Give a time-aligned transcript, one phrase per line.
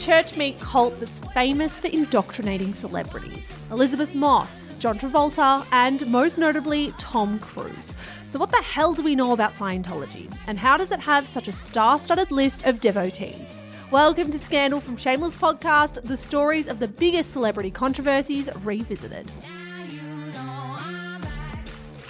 [0.00, 6.94] Church meet cult that's famous for indoctrinating celebrities Elisabeth Moss, John Travolta, and most notably,
[6.96, 7.92] Tom Cruise.
[8.26, 10.34] So, what the hell do we know about Scientology?
[10.46, 13.58] And how does it have such a star studded list of devotees?
[13.90, 19.30] Welcome to Scandal from Shameless Podcast, the stories of the biggest celebrity controversies revisited.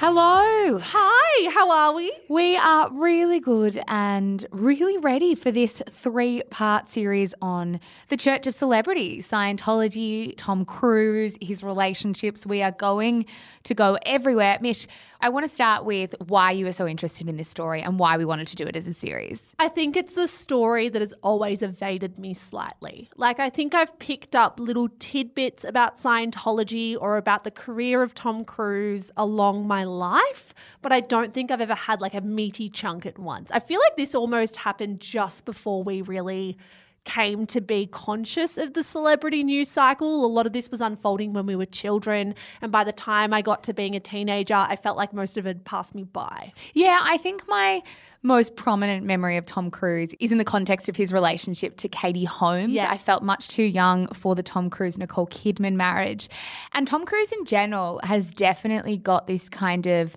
[0.02, 0.78] Hello.
[0.78, 2.10] Hi, how are we?
[2.30, 8.46] We are really good and really ready for this three part series on the Church
[8.46, 12.46] of Celebrity, Scientology, Tom Cruise, his relationships.
[12.46, 13.26] We are going
[13.64, 14.56] to go everywhere.
[14.62, 14.86] Mish,
[15.20, 18.16] I want to start with why you were so interested in this story and why
[18.16, 19.54] we wanted to do it as a series.
[19.58, 23.10] I think it's the story that has always evaded me slightly.
[23.18, 28.14] Like, I think I've picked up little tidbits about Scientology or about the career of
[28.14, 32.68] Tom Cruise along my life, but I don't think I've ever had like a meaty
[32.68, 33.50] chunk at once.
[33.50, 36.56] I feel like this almost happened just before we really
[37.04, 40.24] came to be conscious of the celebrity news cycle.
[40.24, 42.34] A lot of this was unfolding when we were children.
[42.60, 45.46] And by the time I got to being a teenager, I felt like most of
[45.46, 46.52] it had passed me by.
[46.74, 47.82] Yeah, I think my
[48.22, 52.24] most prominent memory of Tom Cruise is in the context of his relationship to Katie
[52.24, 52.74] Holmes.
[52.74, 52.88] Yes.
[52.90, 56.28] I felt much too young for the Tom Cruise Nicole Kidman marriage.
[56.72, 60.16] And Tom Cruise in general has definitely got this kind of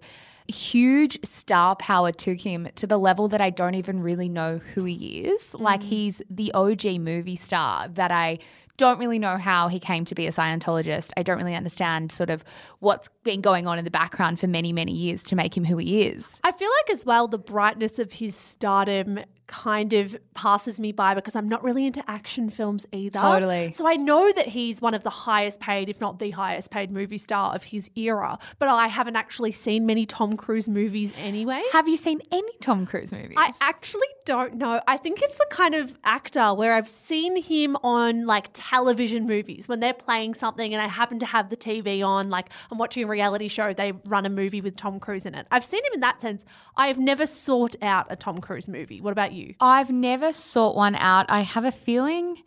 [0.51, 4.83] huge star power to him to the level that I don't even really know who
[4.83, 5.41] he is.
[5.51, 5.59] Mm.
[5.61, 8.39] Like he's the OG movie star that I
[8.77, 11.11] don't really know how he came to be a Scientologist.
[11.15, 12.43] I don't really understand sort of
[12.79, 15.77] what's been going on in the background for many, many years to make him who
[15.77, 16.41] he is.
[16.43, 21.13] I feel like as well the brightness of his stardom kind of passes me by
[21.13, 23.19] because I'm not really into action films either.
[23.19, 23.71] Totally.
[23.71, 26.91] So I know that he's one of the highest paid, if not the highest paid
[26.91, 31.61] movie star of his era, but I haven't actually seen many Tom Cruise movies anyway.
[31.71, 33.35] Have you seen any Tom Cruise movies?
[33.37, 34.81] I actually don't know.
[34.87, 39.67] I think it's the kind of actor where I've seen him on like television movies
[39.67, 43.03] when they're playing something and I happen to have the TV on, like I'm watching
[43.03, 45.47] a reality show, they run a movie with Tom Cruise in it.
[45.51, 46.45] I've seen him in that sense.
[46.77, 49.01] I have never sought out a Tom Cruise movie.
[49.01, 49.32] What about you?
[49.59, 51.25] I've never sought one out.
[51.29, 52.37] I have a feeling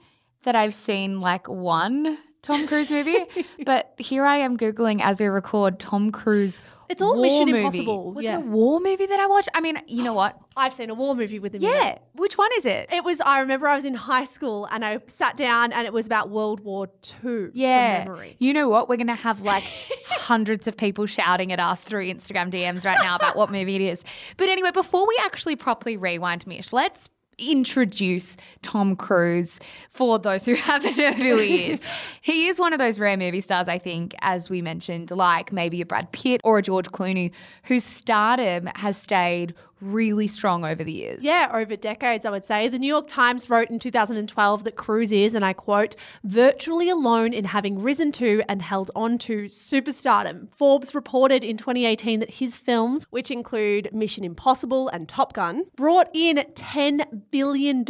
[0.43, 3.27] that I've seen like one Tom Cruise movie,
[3.65, 7.59] but here I am Googling as we record Tom Cruise it's all war Mission movie.
[7.59, 8.13] Impossible.
[8.13, 8.39] Was yeah.
[8.39, 9.49] it a war movie that I watched?
[9.55, 10.39] I mean, you know what?
[10.57, 11.63] I've seen a war movie with him.
[11.63, 11.99] Yeah.
[12.15, 12.89] Which one is it?
[12.93, 15.93] It was, I remember I was in high school and I sat down and it
[15.93, 16.89] was about World War
[17.25, 17.49] II.
[17.53, 18.15] Yeah.
[18.39, 18.89] You know what?
[18.89, 19.65] We're going to have like
[20.07, 23.83] hundreds of people shouting at us through Instagram DMs right now about what movie it
[23.83, 24.05] is.
[24.37, 29.61] But anyway, before we actually properly rewind, Mish, let's introduce Tom Cruise
[29.91, 31.81] for those who haven't heard who he is.
[32.23, 35.81] he is one of those rare movie stars, I think, as we mentioned, like maybe
[35.81, 37.33] a Brad Pitt or a George Clooney,
[37.65, 41.23] whose stardom has stayed really strong over the years.
[41.23, 42.69] Yeah, over decades, I would say.
[42.69, 47.33] The New York Times wrote in 2012 that Cruise is, and I quote, virtually alone
[47.33, 50.49] in having risen to and held on to superstardom.
[50.55, 56.09] Forbes reported in 2018 that his films, which include Mission Impossible and Top Gun, brought
[56.15, 57.81] in $10 billion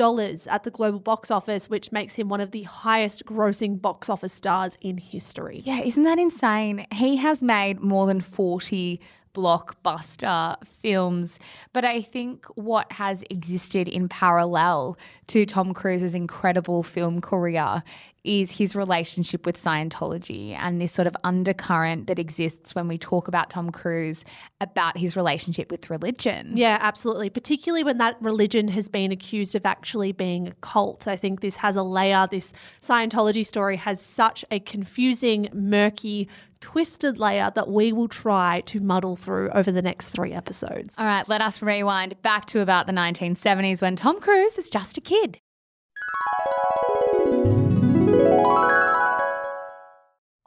[0.49, 4.33] at the global box office, which makes him one of the highest grossing box office
[4.33, 5.63] stars in history.
[5.65, 6.87] Yeah, isn't that insane?
[6.93, 9.01] He has made more than 40
[9.37, 11.39] blockbuster films.
[11.75, 14.97] But I think what has existed in parallel
[15.27, 17.83] to Tom Cruise's incredible film career
[18.27, 23.29] is his relationship with Scientology and this sort of undercurrent that exists when we talk
[23.29, 24.25] about Tom Cruise
[24.61, 26.53] about his relationship with religion.
[26.57, 27.31] Yeah, absolutely.
[27.31, 31.07] Particularly when that religion has been accused of actually being a cult.
[31.07, 32.27] I think this has a layer.
[32.31, 36.29] This Scientology story has such a confusing, murky,
[36.61, 40.95] twisted layer that we will try to muddle through over the next three episodes.
[40.99, 44.97] All right, let us rewind back to about the 1970s when Tom Cruise is just
[44.97, 45.39] a kid.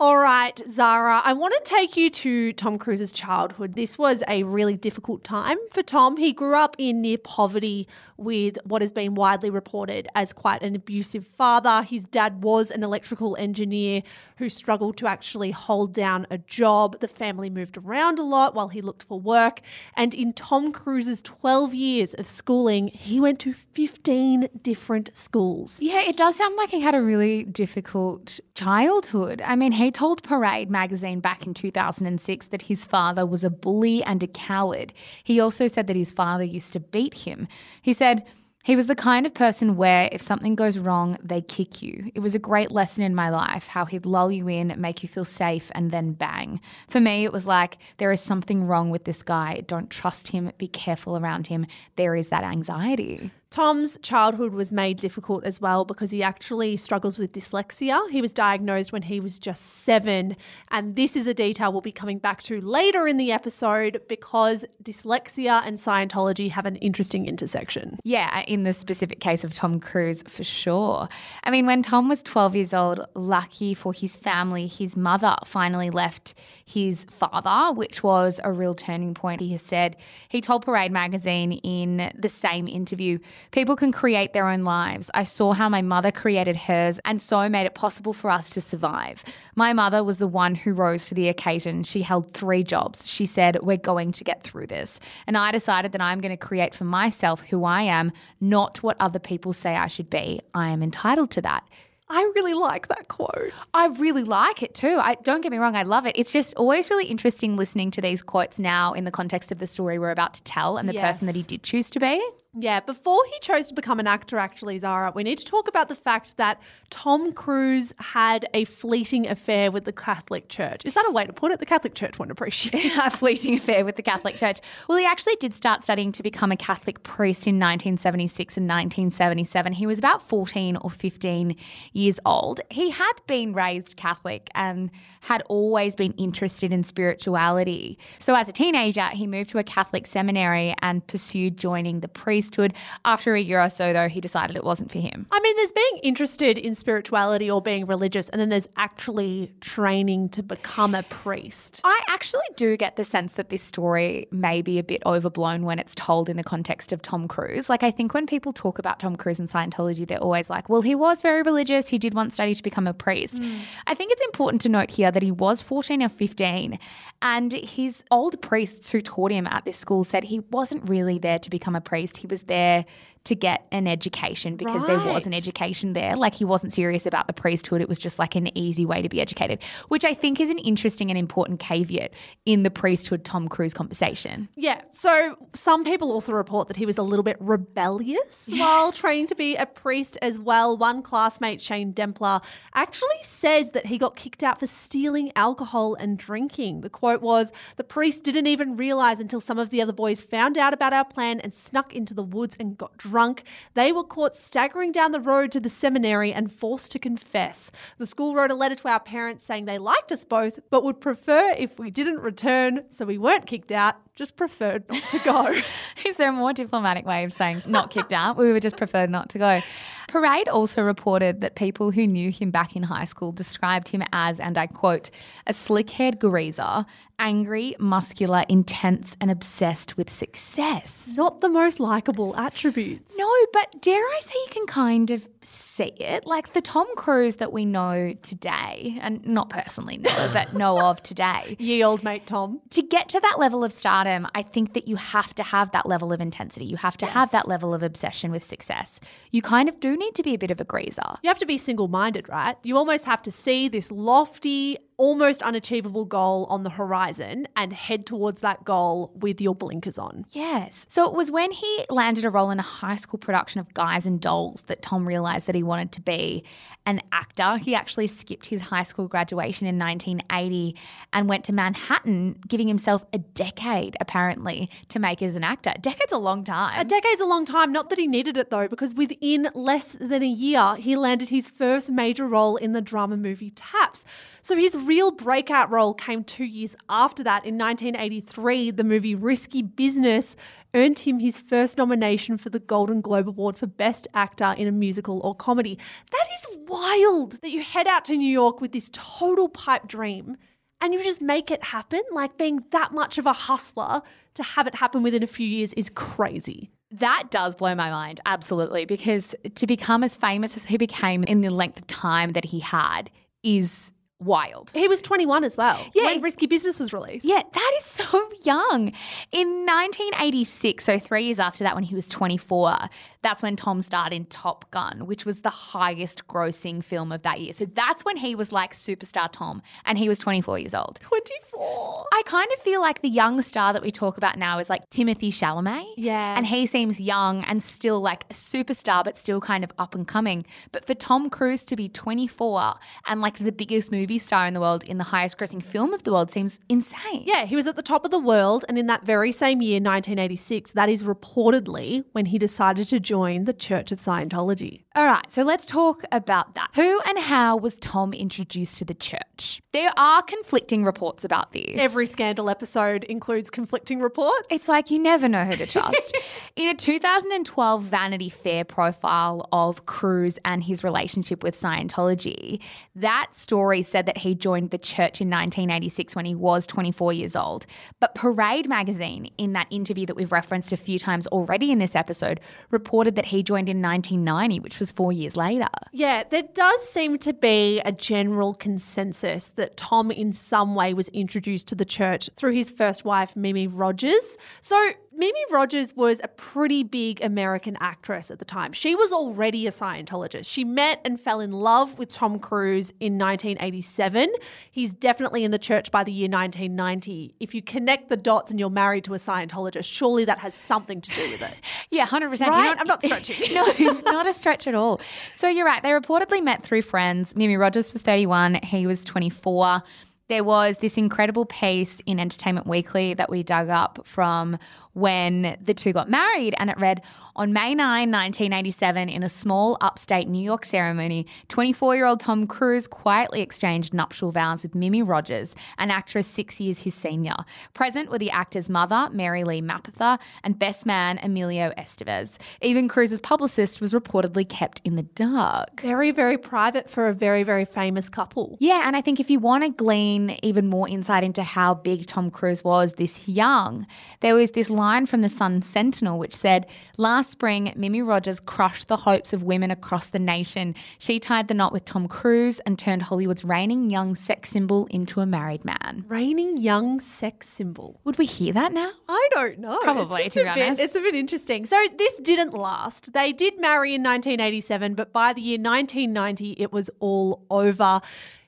[0.02, 3.74] All right, Zara, I want to take you to Tom Cruise's childhood.
[3.74, 6.16] This was a really difficult time for Tom.
[6.16, 7.86] He grew up in near poverty
[8.16, 11.84] with what has been widely reported as quite an abusive father.
[11.84, 14.02] His dad was an electrical engineer
[14.38, 17.02] who struggled to actually hold down a job.
[17.02, 19.60] The family moved around a lot while he looked for work.
[19.98, 25.78] And in Tom Cruise's 12 years of schooling, he went to 15 different schools.
[25.82, 29.42] Yeah, it does sound like he had a really difficult childhood.
[29.46, 34.04] I mean, he told Parade magazine back in 2006 that his father was a bully
[34.04, 34.94] and a coward.
[35.24, 37.48] He also said that his father used to beat him.
[37.82, 38.26] He said,
[38.64, 42.12] he was the kind of person where if something goes wrong, they kick you.
[42.14, 45.10] It was a great lesson in my life how he'd lull you in, make you
[45.10, 46.60] feel safe, and then bang.
[46.90, 49.62] For me, it was like, there is something wrong with this guy.
[49.66, 50.52] Don't trust him.
[50.58, 51.66] Be careful around him.
[51.96, 53.32] There is that anxiety.
[53.52, 58.08] Tom's childhood was made difficult as well because he actually struggles with dyslexia.
[58.12, 60.38] He was diagnosed when he was just seven.
[60.70, 64.66] And this is a detail we'll be coming back to later in the episode because
[64.84, 67.98] dyslexia and Scientology have an interesting intersection.
[68.04, 71.10] Yeah, in the specific case of Tom Cruise, for sure.
[71.44, 75.90] I mean, when Tom was 12 years old, lucky for his family, his mother finally
[75.90, 79.42] left his father, which was a real turning point.
[79.42, 79.98] He has said,
[80.28, 83.18] he told Parade magazine in the same interview
[83.52, 85.10] People can create their own lives.
[85.14, 88.62] I saw how my mother created hers and so made it possible for us to
[88.62, 89.24] survive.
[89.56, 91.84] My mother was the one who rose to the occasion.
[91.84, 93.08] She held three jobs.
[93.08, 95.00] She said, We're going to get through this.
[95.28, 98.98] And I decided that I'm going to create for myself who I am, not what
[99.00, 100.42] other people say I should be.
[100.54, 101.64] I am entitled to that.
[102.12, 103.52] I really like that quote.
[103.74, 104.98] I really like it too.
[105.00, 106.16] I don't get me wrong, I love it.
[106.18, 109.68] It's just always really interesting listening to these quotes now in the context of the
[109.68, 111.04] story we're about to tell and the yes.
[111.04, 112.20] person that he did choose to be.
[112.58, 115.88] Yeah, before he chose to become an actor, actually, Zara, we need to talk about
[115.88, 116.60] the fact that
[116.90, 120.84] Tom Cruise had a fleeting affair with the Catholic Church.
[120.84, 121.60] Is that a way to put it?
[121.60, 124.62] The Catholic Church won't appreciate a fleeting affair with the Catholic Church.
[124.88, 129.74] Well, he actually did start studying to become a Catholic priest in 1976 and 1977.
[129.74, 131.56] He was about 14 or 15
[131.94, 132.62] years old.
[132.72, 134.90] He had been raised Catholic and
[135.22, 138.00] had always been interested in spirituality.
[138.18, 142.39] So, as a teenager, he moved to a Catholic seminary and pursued joining the priest
[142.40, 142.74] priesthood.
[143.04, 145.28] After a year or so, though, he decided it wasn't for him.
[145.30, 150.30] I mean, there's being interested in spirituality or being religious, and then there's actually training
[150.30, 151.82] to become a priest.
[151.84, 155.80] I actually do get the sense that this story may be a bit overblown when
[155.80, 157.70] it's told in the context of Tom Cruise.
[157.70, 160.82] Like, I think when people talk about Tom Cruise and Scientology, they're always like, well,
[160.82, 161.90] he was very religious.
[161.90, 163.42] He did once study to become a priest.
[163.42, 163.60] Mm.
[163.86, 166.80] I think it's important to note here that he was 14 or 15,
[167.22, 171.40] and his old priests who taught him at this school said he wasn't really there
[171.40, 172.18] to become a priest.
[172.18, 172.86] He was there
[173.26, 174.88] to get an education because right.
[174.88, 176.16] there was an education there.
[176.16, 177.82] Like he wasn't serious about the priesthood.
[177.82, 180.58] It was just like an easy way to be educated, which I think is an
[180.60, 182.14] interesting and important caveat
[182.46, 184.48] in the priesthood Tom Cruise conversation.
[184.56, 184.82] Yeah.
[184.92, 189.36] So some people also report that he was a little bit rebellious while training to
[189.36, 190.78] be a priest as well.
[190.78, 192.42] One classmate, Shane Dempler,
[192.74, 196.82] actually says that he got kicked out for stealing alcohol and drinking.
[196.82, 200.58] The quote was The priest didn't even realize until some of the other boys found
[200.58, 204.04] out about our plan and snuck into the woods and got drunk drunk, they were
[204.04, 207.72] caught staggering down the road to the seminary and forced to confess.
[207.98, 211.02] The school wrote a letter to our parents saying they liked us both, but would
[211.02, 215.56] prefer if we didn't return, so we weren't kicked out, just preferred not to go.
[216.06, 218.38] Is there a more diplomatic way of saying not kicked out?
[218.38, 219.62] We would just prefer not to go.
[220.10, 224.40] Parade also reported that people who knew him back in high school described him as,
[224.40, 225.12] and I quote,
[225.46, 226.86] a slick haired greaser,
[227.20, 231.14] angry, muscular, intense, and obsessed with success.
[231.16, 233.16] Not the most likable attributes.
[233.18, 236.26] No, but dare I say you can kind of see it.
[236.26, 241.02] Like the Tom Cruise that we know today, and not personally know, but know of
[241.04, 241.56] today.
[241.60, 242.62] Ye old mate Tom.
[242.72, 245.86] To get to that level of stardom, I think that you have to have that
[245.86, 246.66] level of intensity.
[246.66, 247.14] You have to yes.
[247.14, 249.00] have that level of obsession with success.
[249.32, 251.18] You kind of do need to be a bit of a greaser.
[251.24, 252.56] You have to be single minded, right?
[252.64, 258.06] You almost have to see this lofty, almost unachievable goal on the horizon and head
[258.06, 260.26] towards that goal with your blinkers on.
[260.32, 260.86] Yes.
[260.90, 264.06] So it was when he landed a role in a high school production of Guys
[264.06, 266.44] and Dolls that Tom realized that he wanted to be
[266.86, 267.56] an actor.
[267.58, 270.76] He actually skipped his high school graduation in 1980
[271.14, 275.72] and went to Manhattan, giving himself a decade apparently to make as an actor.
[275.76, 276.78] A decade's a long time.
[276.78, 277.72] A decade's a long time.
[277.72, 281.48] Not that he needed it though, because within less than a year, he landed his
[281.48, 284.04] first major role in the drama movie Taps.
[284.42, 287.46] So his real breakout role came two years after that.
[287.46, 290.36] In 1983, the movie Risky Business
[290.74, 294.72] earned him his first nomination for the Golden Globe Award for Best Actor in a
[294.72, 295.78] Musical or Comedy.
[296.12, 300.38] That is wild that you head out to New York with this total pipe dream
[300.82, 302.02] and you just make it happen.
[302.12, 304.02] Like being that much of a hustler
[304.36, 306.72] to have it happen within a few years is crazy.
[306.92, 311.42] That does blow my mind, absolutely, because to become as famous as he became in
[311.42, 313.12] the length of time that he had
[313.44, 314.72] is wild.
[314.74, 315.80] He was 21 as well.
[315.94, 316.06] Yeah.
[316.06, 317.26] When Risky Business was released.
[317.26, 318.92] Yeah, that is so young.
[319.32, 322.78] In 1986, so three years after that, when he was 24,
[323.22, 327.40] that's when Tom starred in Top Gun, which was the highest grossing film of that
[327.40, 327.54] year.
[327.54, 331.00] So that's when he was like superstar Tom, and he was 24 years old.
[331.02, 332.08] 24.
[332.12, 334.90] I kind of feel like the young star that we talk about now is like
[334.90, 335.86] Timothée Chalamet.
[335.96, 336.36] Yeah.
[336.36, 340.08] And he seems young and still like a superstar, but still kind of up and
[340.08, 340.46] coming.
[340.72, 342.74] But for Tom Cruise to be 24
[343.08, 345.94] and like the biggest movie movie star in the world in the highest grossing film
[345.94, 347.24] of the world seems insane.
[347.28, 348.66] Yeah, he was at the top of the world.
[348.68, 353.46] And in that very same year, 1986, that is reportedly when he decided to join
[353.46, 354.86] the Church of Scientology.
[354.96, 356.70] All right, so let's talk about that.
[356.74, 359.62] Who and how was Tom introduced to the church?
[359.72, 361.76] There are conflicting reports about this.
[361.76, 364.48] Every scandal episode includes conflicting reports.
[364.50, 366.18] It's like you never know who to trust.
[366.56, 372.60] in a 2012 Vanity Fair profile of Cruise and his relationship with Scientology,
[372.96, 377.36] that story said that he joined the church in 1986 when he was 24 years
[377.36, 377.66] old.
[378.00, 381.96] But Parade magazine, in that interview that we've referenced a few times already in this
[381.96, 382.40] episode,
[382.72, 385.68] reported that he joined in 1990, which was four years later.
[385.92, 391.08] Yeah, there does seem to be a general consensus that Tom, in some way, was
[391.10, 394.38] introduced to the church through his first wife, Mimi Rogers.
[394.62, 398.72] So Mimi Rogers was a pretty big American actress at the time.
[398.72, 400.50] She was already a Scientologist.
[400.50, 404.32] She met and fell in love with Tom Cruise in 1987.
[404.72, 407.36] He's definitely in the church by the year 1990.
[407.42, 411.02] If you connect the dots and you're married to a Scientologist, surely that has something
[411.02, 411.54] to do with it.
[411.92, 412.46] Yeah, 100%.
[412.46, 412.78] Right?
[412.80, 413.52] I'm not stretching.
[413.56, 413.66] no,
[414.02, 415.02] not a stretch at all.
[415.36, 415.82] So you're right.
[415.82, 417.36] They reportedly met through friends.
[417.36, 419.82] Mimi Rogers was 31, he was 24
[420.30, 424.58] there was this incredible piece in Entertainment Weekly that we dug up from
[424.94, 427.02] when the two got married, and it read
[427.36, 432.48] On May 9, 1987, in a small upstate New York ceremony, 24 year old Tom
[432.48, 437.36] Cruise quietly exchanged nuptial vows with Mimi Rogers, an actress six years his senior.
[437.74, 442.38] Present were the actor's mother, Mary Lee Mapother, and best man, Emilio Estevez.
[442.62, 445.82] Even Cruise's publicist was reportedly kept in the dark.
[445.82, 448.58] Very, very private for a very, very famous couple.
[448.60, 452.08] Yeah, and I think if you want to glean even more insight into how big
[452.08, 453.86] Tom Cruise was this young,
[454.22, 456.66] there was this line from the Sun Sentinel, which said,
[456.98, 460.74] Last spring, Mimi Rogers crushed the hopes of women across the nation.
[460.98, 465.22] She tied the knot with Tom Cruise and turned Hollywood's reigning young sex symbol into
[465.22, 466.06] a married man.
[466.08, 468.00] Reigning young sex symbol.
[468.06, 468.92] Would we hear that now?
[469.08, 469.78] I don't know.
[469.84, 470.78] Probably, to be honest.
[470.78, 471.66] Bit, it's a bit interesting.
[471.66, 473.14] So this didn't last.
[473.14, 478.02] They did marry in 1987, but by the year 1990, it was all over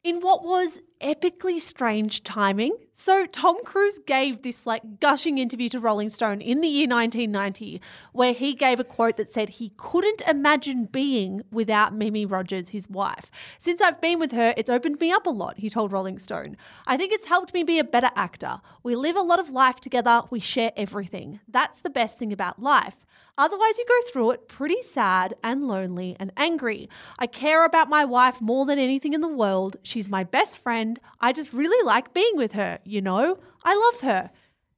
[0.04, 2.76] in what was epically strange timing.
[2.94, 7.82] So, Tom Cruise gave this like gushing interview to Rolling Stone in the year 1990,
[8.12, 12.90] where he gave a quote that said he couldn't imagine being without Mimi Rogers, his
[12.90, 13.32] wife.
[13.60, 16.58] Since I've been with her, it's opened me up a lot, he told Rolling Stone.
[16.86, 18.62] I think it's helped me be a better actor.
[18.84, 21.40] We live a lot of life together, we share everything.
[21.48, 22.96] That's the best thing about life.
[23.38, 26.90] Otherwise, you go through it pretty sad and lonely and angry.
[27.18, 29.78] I care about my wife more than anything in the world.
[29.84, 31.00] She's my best friend.
[31.20, 33.38] I just really like being with her, you know?
[33.64, 34.30] I love her.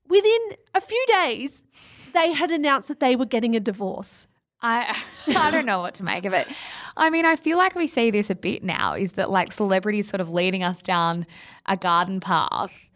[0.07, 1.63] Within a few days,
[2.13, 4.27] they had announced that they were getting a divorce.
[4.61, 6.47] I I don't know what to make of it.
[6.95, 10.07] I mean, I feel like we see this a bit now is that like celebrities
[10.07, 11.25] sort of leading us down
[11.65, 12.89] a garden path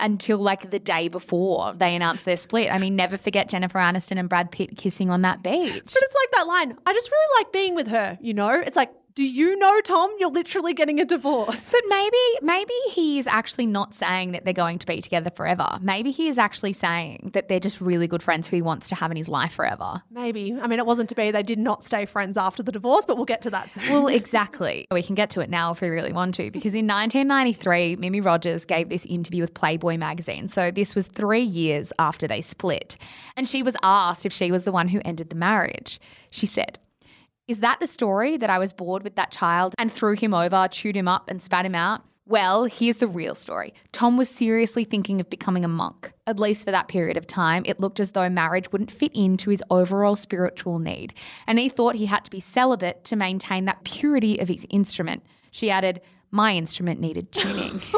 [0.00, 2.72] until like the day before they announced their split.
[2.72, 5.72] I mean, never forget Jennifer Aniston and Brad Pitt kissing on that beach.
[5.72, 6.76] But it's like that line.
[6.86, 8.50] I just really like being with her, you know?
[8.50, 10.10] It's like do you know, Tom?
[10.18, 11.70] You're literally getting a divorce.
[11.70, 15.78] But maybe, maybe he's actually not saying that they're going to be together forever.
[15.80, 18.94] Maybe he is actually saying that they're just really good friends who he wants to
[18.94, 20.02] have in his life forever.
[20.10, 20.56] Maybe.
[20.60, 21.30] I mean, it wasn't to be.
[21.30, 23.88] They did not stay friends after the divorce, but we'll get to that soon.
[23.90, 24.86] Well, exactly.
[24.90, 28.20] We can get to it now if we really want to, because in 1993, Mimi
[28.20, 30.48] Rogers gave this interview with Playboy magazine.
[30.48, 32.96] So this was three years after they split.
[33.36, 36.00] And she was asked if she was the one who ended the marriage.
[36.30, 36.78] She said,
[37.48, 40.68] is that the story that I was bored with that child and threw him over,
[40.70, 42.02] chewed him up, and spat him out?
[42.24, 43.74] Well, here's the real story.
[43.90, 46.12] Tom was seriously thinking of becoming a monk.
[46.26, 49.50] At least for that period of time, it looked as though marriage wouldn't fit into
[49.50, 51.14] his overall spiritual need.
[51.48, 55.24] And he thought he had to be celibate to maintain that purity of his instrument.
[55.50, 57.80] She added, My instrument needed tuning.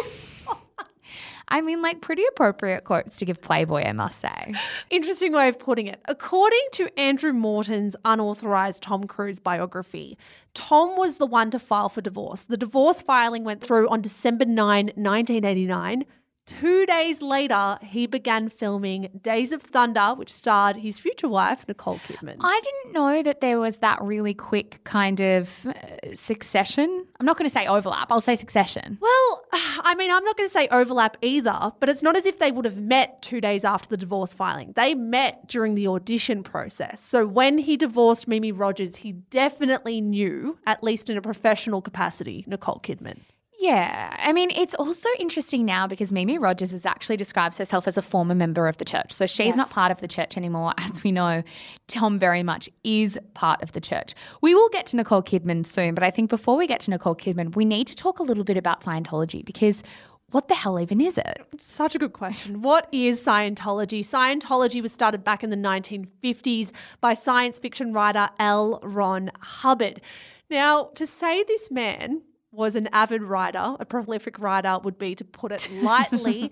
[1.49, 4.55] I mean, like pretty appropriate quotes to give Playboy, I must say.
[4.91, 6.01] Interesting way of putting it.
[6.07, 10.17] According to Andrew Morton's unauthorized Tom Cruise biography,
[10.55, 12.43] Tom was the one to file for divorce.
[12.43, 16.05] The divorce filing went through on December 9, 1989.
[16.47, 21.99] Two days later, he began filming Days of Thunder, which starred his future wife, Nicole
[22.01, 22.37] Kidman.
[22.41, 25.73] I didn't know that there was that really quick kind of uh,
[26.15, 27.07] succession.
[27.19, 28.99] I'm not going to say overlap, I'll say succession.
[29.01, 32.39] Well, I mean, I'm not going to say overlap either, but it's not as if
[32.39, 34.75] they would have met two days after the divorce filing.
[34.77, 37.01] They met during the audition process.
[37.01, 42.45] So when he divorced Mimi Rogers, he definitely knew, at least in a professional capacity,
[42.47, 43.21] Nicole Kidman.
[43.65, 44.15] Yeah.
[44.19, 48.03] I mean, it's also interesting now because Mimi Rogers has actually describes herself as a
[48.03, 49.11] former member of the church.
[49.11, 49.57] So she's yes.
[49.57, 50.75] not part of the church anymore.
[50.79, 51.43] As we know,
[51.89, 54.15] Tom very much is part of the church.
[54.43, 57.17] We will get to Nicole Kidman soon, but I think before we get to Nicole
[57.17, 59.83] Kidman, we need to talk a little bit about Scientology because
[60.31, 61.47] what the hell even is it?
[61.57, 62.61] Such a good question.
[62.61, 64.01] What is Scientology?
[64.01, 68.79] Scientology was started back in the 1950s by science fiction writer L.
[68.83, 70.03] Ron Hubbard.
[70.51, 72.21] Now, to say this man
[72.55, 76.51] was an avid writer, a prolific writer would be to put it lightly.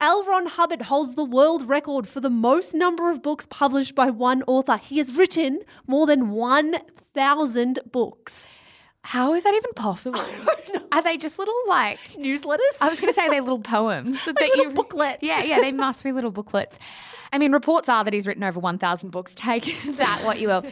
[0.00, 0.24] L.
[0.24, 4.42] Ron Hubbard holds the world record for the most number of books published by one
[4.48, 4.76] author.
[4.76, 8.48] He has written more than 1,000 books.
[9.04, 10.20] How is that even possible?
[10.92, 12.58] Are they just little like newsletters?
[12.80, 14.26] I was going to say they're little poems.
[14.26, 15.22] little you, booklets.
[15.22, 16.78] Yeah, yeah, they must be little booklets.
[17.32, 19.34] I mean, reports are that he's written over 1,000 books.
[19.34, 20.64] Take that what you will.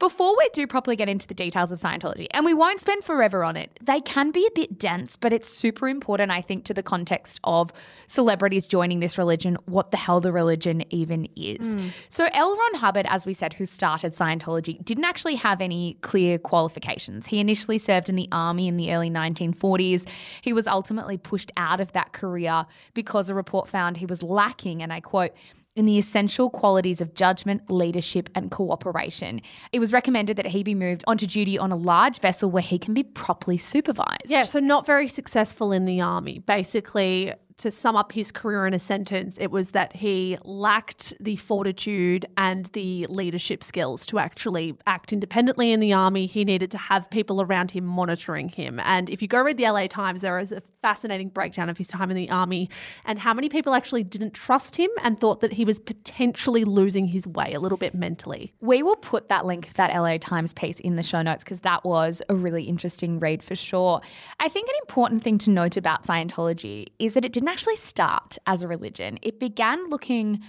[0.00, 3.44] Before we do properly get into the details of Scientology, and we won't spend forever
[3.44, 6.74] on it, they can be a bit dense, but it's super important, I think, to
[6.74, 7.72] the context of
[8.08, 11.74] celebrities joining this religion, what the hell the religion even is.
[11.74, 11.90] Mm.
[12.08, 12.56] So, L.
[12.56, 17.26] Ron Hubbard, as we said, who started Scientology, didn't actually have any clear qualifications.
[17.26, 20.06] He initially served in the army in the early 1940s.
[20.42, 24.82] He was ultimately pushed out of that career because a report found he was lacking,
[24.82, 25.32] and I quote,
[25.78, 29.40] in the essential qualities of judgment, leadership, and cooperation.
[29.72, 32.80] It was recommended that he be moved onto duty on a large vessel where he
[32.80, 34.26] can be properly supervised.
[34.26, 36.40] Yeah, so not very successful in the army.
[36.40, 41.36] Basically, to sum up his career in a sentence, it was that he lacked the
[41.36, 46.26] fortitude and the leadership skills to actually act independently in the army.
[46.26, 48.80] He needed to have people around him monitoring him.
[48.80, 51.88] And if you go read the LA Times, there is a fascinating breakdown of his
[51.88, 52.70] time in the army
[53.04, 57.06] and how many people actually didn't trust him and thought that he was potentially losing
[57.06, 58.52] his way a little bit mentally.
[58.60, 61.84] We will put that link, that LA Times piece, in the show notes because that
[61.84, 64.00] was a really interesting read for sure.
[64.38, 67.76] I think an important thing to note about Scientology is that it didn't didn't actually
[67.76, 69.18] start as a religion.
[69.22, 70.42] It began looking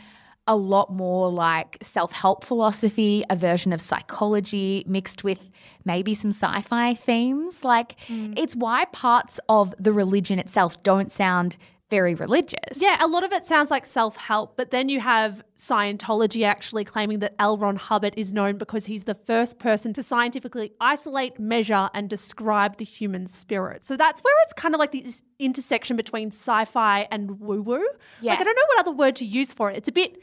[0.47, 5.39] a lot more like self help philosophy, a version of psychology mixed with
[5.85, 7.63] maybe some sci fi themes.
[7.63, 8.37] Like, mm.
[8.37, 11.55] it's why parts of the religion itself don't sound
[11.89, 12.75] very religious.
[12.75, 16.83] Yeah, a lot of it sounds like self help, but then you have Scientology actually
[16.83, 17.57] claiming that L.
[17.57, 22.77] Ron Hubbard is known because he's the first person to scientifically isolate, measure, and describe
[22.77, 23.83] the human spirit.
[23.85, 27.87] So that's where it's kind of like this intersection between sci fi and woo woo.
[28.21, 28.31] Yeah.
[28.31, 29.77] Like, I don't know what other word to use for it.
[29.77, 30.21] It's a bit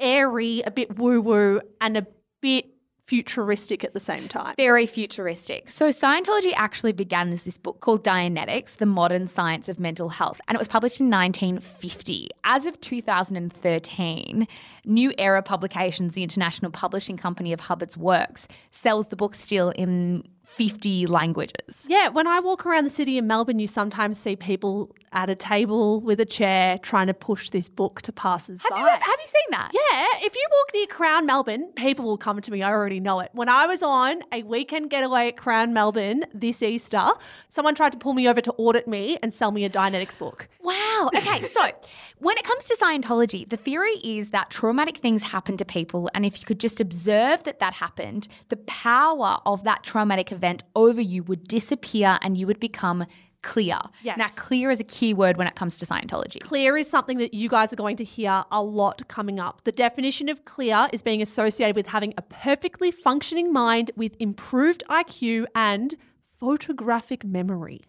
[0.00, 2.06] airy, a bit woo woo, and a
[2.40, 2.66] bit
[3.08, 4.54] futuristic at the same time.
[4.58, 5.70] Very futuristic.
[5.70, 10.42] So Scientology actually began as this book called Dianetics, The Modern Science of Mental Health,
[10.46, 12.28] and it was published in 1950.
[12.44, 14.46] As of 2013,
[14.84, 20.22] New Era Publications, the international publishing company of Hubbard's works, sells the book still in
[20.44, 21.86] 50 languages.
[21.88, 25.34] Yeah, when I walk around the city in Melbourne, you sometimes see people at a
[25.34, 28.78] table with a chair trying to push this book to passers have by.
[28.78, 29.70] You, have you seen that?
[29.72, 30.26] Yeah.
[30.26, 32.62] If you walk near Crown Melbourne, people will come to me.
[32.62, 33.30] I already know it.
[33.32, 37.06] When I was on a weekend getaway at Crown Melbourne this Easter,
[37.48, 40.48] someone tried to pull me over to audit me and sell me a Dianetics book.
[40.60, 41.10] Wow.
[41.14, 41.42] Okay.
[41.42, 41.70] so
[42.18, 46.10] when it comes to Scientology, the theory is that traumatic things happen to people.
[46.14, 50.62] And if you could just observe that that happened, the power of that traumatic event
[50.74, 53.06] over you would disappear and you would become
[53.48, 53.78] clear.
[54.02, 54.18] Yes.
[54.18, 56.38] Now, clear is a key word when it comes to Scientology.
[56.40, 59.62] Clear is something that you guys are going to hear a lot coming up.
[59.64, 64.84] The definition of clear is being associated with having a perfectly functioning mind with improved
[64.90, 65.94] IQ and
[66.38, 67.80] photographic memory.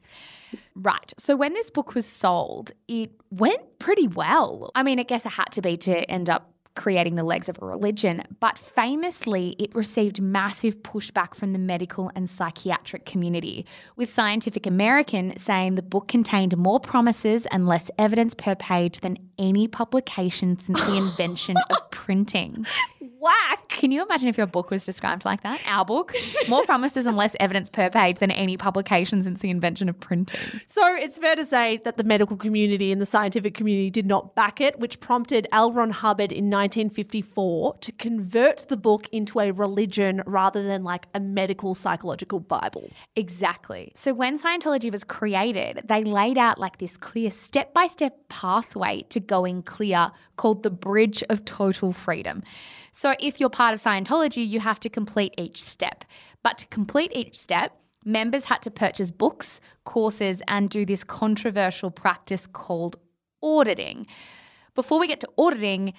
[0.75, 1.13] Right.
[1.17, 4.71] So when this book was sold, it went pretty well.
[4.75, 7.61] I mean, I guess it had to be to end up creating the legs of
[7.61, 14.13] a religion, but famously, it received massive pushback from the medical and psychiatric community, with
[14.13, 19.67] Scientific American saying the book contained more promises and less evidence per page than any
[19.67, 22.65] publication since the invention of printing
[23.19, 23.67] whack.
[23.69, 25.61] Can you imagine if your book was described like that?
[25.65, 26.13] Our book,
[26.47, 30.39] more promises and less evidence per page than any publication since the invention of printing.
[30.65, 34.35] So it's fair to say that the medical community and the scientific community did not
[34.35, 35.71] back it, which prompted L.
[35.71, 41.19] Ron Hubbard in 1954 to convert the book into a religion rather than like a
[41.19, 42.89] medical psychological Bible.
[43.15, 43.91] Exactly.
[43.95, 49.03] So when Scientology was created, they laid out like this clear step by step pathway
[49.09, 52.43] to going clear called the Bridge of Total Freedom.
[52.91, 56.05] So if you're part of Scientology, you have to complete each step.
[56.43, 61.91] But to complete each step, members had to purchase books, courses, and do this controversial
[61.91, 62.97] practice called
[63.41, 64.07] auditing.
[64.75, 65.93] Before we get to auditing,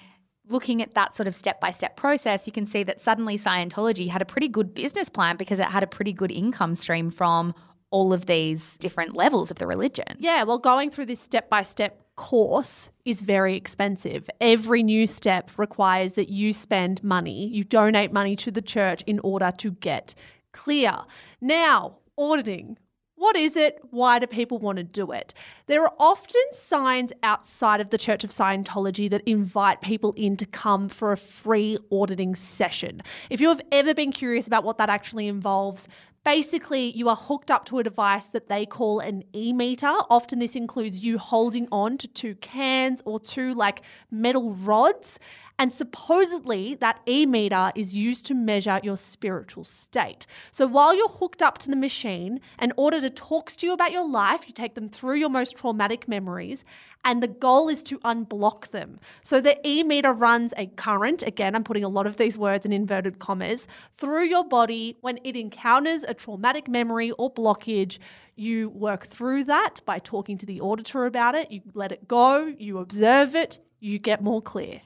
[0.47, 4.09] looking at that sort of step by step process, you can see that suddenly Scientology
[4.09, 7.53] had a pretty good business plan because it had a pretty good income stream from
[7.91, 10.17] all of these different levels of the religion.
[10.17, 14.29] Yeah, well, going through this step by step course is very expensive.
[14.39, 19.19] Every new step requires that you spend money, you donate money to the church in
[19.21, 20.13] order to get
[20.53, 20.99] clear.
[21.41, 22.77] Now, auditing.
[23.15, 23.79] What is it?
[23.89, 25.33] Why do people want to do it?
[25.65, 30.45] There are often signs outside of the Church of Scientology that invite people in to
[30.45, 33.01] come for a free auditing session.
[33.31, 35.87] If you have ever been curious about what that actually involves,
[36.23, 39.87] Basically, you are hooked up to a device that they call an e meter.
[39.87, 43.81] Often, this includes you holding on to two cans or two like
[44.11, 45.17] metal rods.
[45.61, 50.25] And supposedly, that e meter is used to measure your spiritual state.
[50.49, 54.09] So while you're hooked up to the machine, an auditor talks to you about your
[54.09, 56.65] life, you take them through your most traumatic memories,
[57.05, 58.99] and the goal is to unblock them.
[59.21, 62.65] So the e meter runs a current, again, I'm putting a lot of these words
[62.65, 63.67] in inverted commas,
[63.99, 67.99] through your body when it encounters a traumatic memory or blockage.
[68.35, 72.51] You work through that by talking to the auditor about it, you let it go,
[72.57, 74.81] you observe it, you get more clear.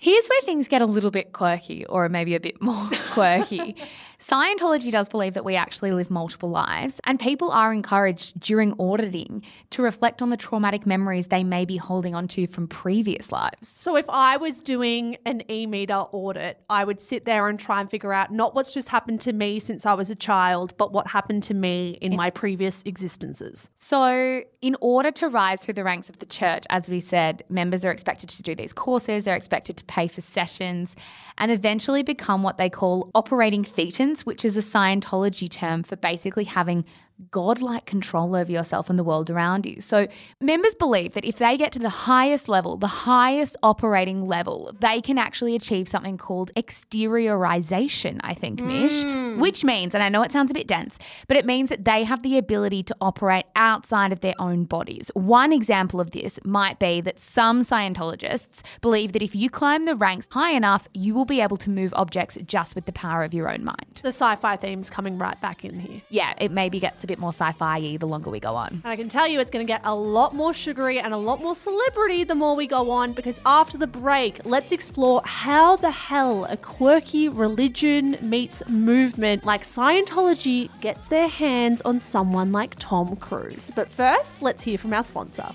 [0.00, 3.76] Here's where things get a little bit quirky, or maybe a bit more quirky.
[4.20, 9.42] Scientology does believe that we actually live multiple lives, and people are encouraged during auditing
[9.70, 13.68] to reflect on the traumatic memories they may be holding onto from previous lives.
[13.68, 17.80] So, if I was doing an e meter audit, I would sit there and try
[17.80, 20.92] and figure out not what's just happened to me since I was a child, but
[20.92, 23.70] what happened to me in my previous existences.
[23.78, 27.86] So, in order to rise through the ranks of the church, as we said, members
[27.86, 30.94] are expected to do these courses, they're expected to pay for sessions,
[31.40, 36.44] and eventually become what they call operating thetans, which is a Scientology term for basically
[36.44, 36.84] having
[37.30, 39.80] godlike control over yourself and the world around you.
[39.80, 40.08] So,
[40.40, 45.00] members believe that if they get to the highest level, the highest operating level, they
[45.00, 49.38] can actually achieve something called exteriorization, I think, Mish, mm.
[49.38, 52.04] which means, and I know it sounds a bit dense, but it means that they
[52.04, 55.10] have the ability to operate outside of their own bodies.
[55.14, 59.96] One example of this might be that some Scientologists believe that if you climb the
[59.96, 63.34] ranks high enough, you will be able to move objects just with the power of
[63.34, 64.00] your own mind.
[64.02, 66.02] The sci fi theme's coming right back in here.
[66.08, 68.68] Yeah, it maybe gets a bit more sci-fi the longer we go on.
[68.68, 71.16] And I can tell you it's going to get a lot more sugary and a
[71.16, 75.74] lot more celebrity the more we go on because after the break, let's explore how
[75.74, 82.76] the hell a quirky religion meets movement like Scientology gets their hands on someone like
[82.78, 83.72] Tom Cruise.
[83.74, 85.50] But first, let's hear from our sponsor.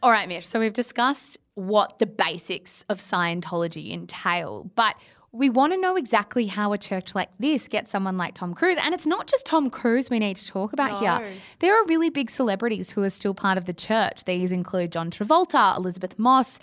[0.00, 0.46] All right, Mish.
[0.46, 4.94] So we've discussed what the basics of Scientology entail, but
[5.38, 8.76] we want to know exactly how a church like this gets someone like Tom Cruise.
[8.82, 10.98] And it's not just Tom Cruise we need to talk about no.
[10.98, 11.32] here.
[11.60, 14.24] There are really big celebrities who are still part of the church.
[14.24, 16.58] These include John Travolta, Elisabeth Moss,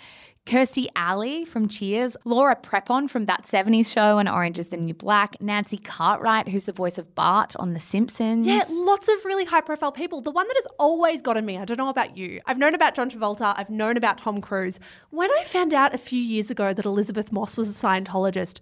[0.46, 4.94] Kirstie Alley from Cheers, Laura Prepon from That 70s Show and Orange is the New
[4.94, 8.46] Black, Nancy Cartwright, who's the voice of Bart on The Simpsons.
[8.46, 10.20] Yeah, lots of really high profile people.
[10.20, 12.94] The one that has always gotten me, I don't know about you, I've known about
[12.94, 14.78] John Travolta, I've known about Tom Cruise.
[15.10, 18.60] When I found out a few years ago that Elisabeth Moss was a Scientologist,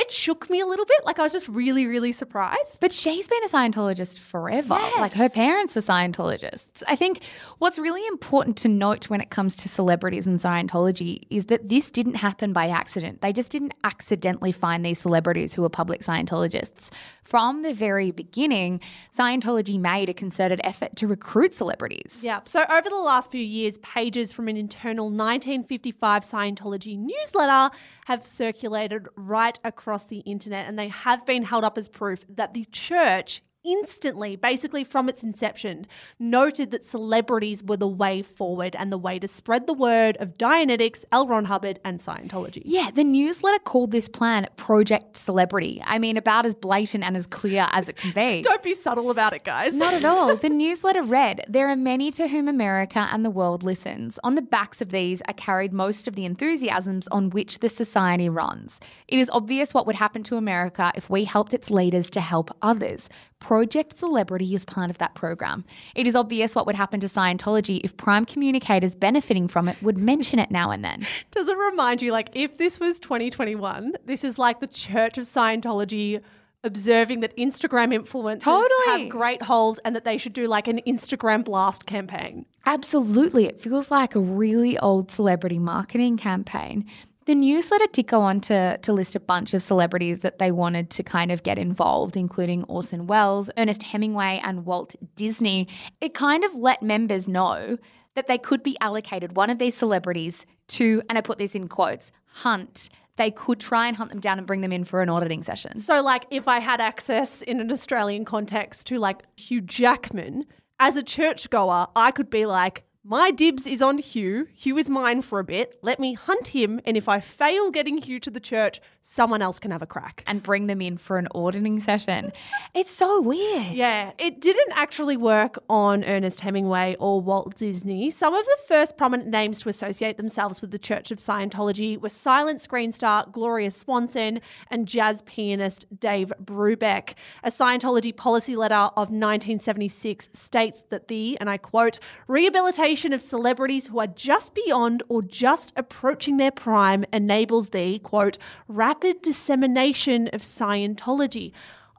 [0.00, 1.04] it shook me a little bit.
[1.04, 2.80] Like I was just really, really surprised.
[2.80, 4.74] But she's been a Scientologist forever.
[4.74, 5.00] Yes.
[5.00, 6.82] Like her parents were Scientologists.
[6.88, 7.20] I think
[7.58, 11.90] what's really important to note when it comes to celebrities and Scientology is that this
[11.90, 13.20] didn't happen by accident.
[13.20, 16.90] They just didn't accidentally find these celebrities who were public Scientologists
[17.30, 18.80] from the very beginning,
[19.16, 22.18] Scientology made a concerted effort to recruit celebrities.
[22.22, 22.40] Yeah.
[22.44, 27.74] So over the last few years, pages from an internal 1955 Scientology newsletter
[28.06, 32.52] have circulated right across the internet, and they have been held up as proof that
[32.52, 35.86] the church instantly, basically from its inception,
[36.18, 40.38] noted that celebrities were the way forward and the way to spread the word of
[40.38, 41.26] Dianetics, L.
[41.26, 42.62] Ron Hubbard, and Scientology.
[42.64, 45.82] Yeah, the newsletter called this plan Project Celebrity.
[45.84, 48.42] I mean, about as blatant and as clear as it can be.
[48.50, 49.74] Don't be subtle about it, guys.
[49.74, 50.36] Not at all.
[50.36, 54.18] The newsletter read There are many to whom America and the world listens.
[54.24, 58.28] On the backs of these are carried most of the enthusiasms on which the society
[58.28, 58.80] runs.
[59.08, 62.50] It is obvious what would happen to America if we helped its leaders to help
[62.62, 63.08] others.
[63.40, 65.64] Project Celebrity is part of that program.
[65.94, 69.98] It is obvious what would happen to Scientology if prime communicators benefiting from it would
[69.98, 71.06] mention it now and then.
[71.30, 75.24] Does it remind you, like, if this was 2021, this is like the Church of
[75.24, 76.22] Scientology
[76.62, 78.86] observing that Instagram influencers totally.
[78.86, 82.44] have great holds and that they should do like an Instagram blast campaign.
[82.66, 83.46] Absolutely.
[83.46, 86.84] It feels like a really old celebrity marketing campaign.
[87.30, 90.90] The newsletter did go on to, to list a bunch of celebrities that they wanted
[90.90, 95.68] to kind of get involved, including Orson Welles, Ernest Hemingway, and Walt Disney.
[96.00, 97.78] It kind of let members know
[98.16, 101.68] that they could be allocated one of these celebrities to, and I put this in
[101.68, 102.88] quotes, hunt.
[103.14, 105.78] They could try and hunt them down and bring them in for an auditing session.
[105.78, 110.46] So, like, if I had access in an Australian context to like Hugh Jackman,
[110.80, 114.46] as a churchgoer, I could be like, my dibs is on Hugh.
[114.54, 115.78] Hugh is mine for a bit.
[115.80, 119.58] Let me hunt him, and if I fail getting Hugh to the church, someone else
[119.58, 120.22] can have a crack.
[120.26, 122.30] And bring them in for an auditing session.
[122.74, 123.68] It's so weird.
[123.72, 124.12] Yeah.
[124.18, 128.10] It didn't actually work on Ernest Hemingway or Walt Disney.
[128.10, 132.10] Some of the first prominent names to associate themselves with the Church of Scientology were
[132.10, 137.14] silent screen star Gloria Swanson and jazz pianist Dave Brubeck.
[137.42, 143.86] A Scientology policy letter of 1976 states that the, and I quote, rehabilitation of celebrities
[143.86, 150.42] who are just beyond or just approaching their prime enables the, quote, rapid dissemination of
[150.42, 151.52] Scientology.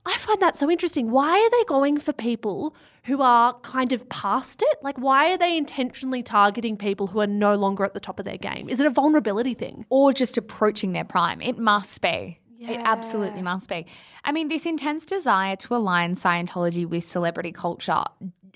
[0.05, 1.09] I find that so interesting.
[1.09, 2.75] Why are they going for people
[3.05, 4.79] who are kind of past it?
[4.81, 8.25] Like, why are they intentionally targeting people who are no longer at the top of
[8.25, 8.67] their game?
[8.67, 9.85] Is it a vulnerability thing?
[9.89, 11.41] Or just approaching their prime?
[11.41, 12.39] It must be.
[12.57, 12.71] Yeah.
[12.71, 13.87] It absolutely must be.
[14.25, 18.03] I mean, this intense desire to align Scientology with celebrity culture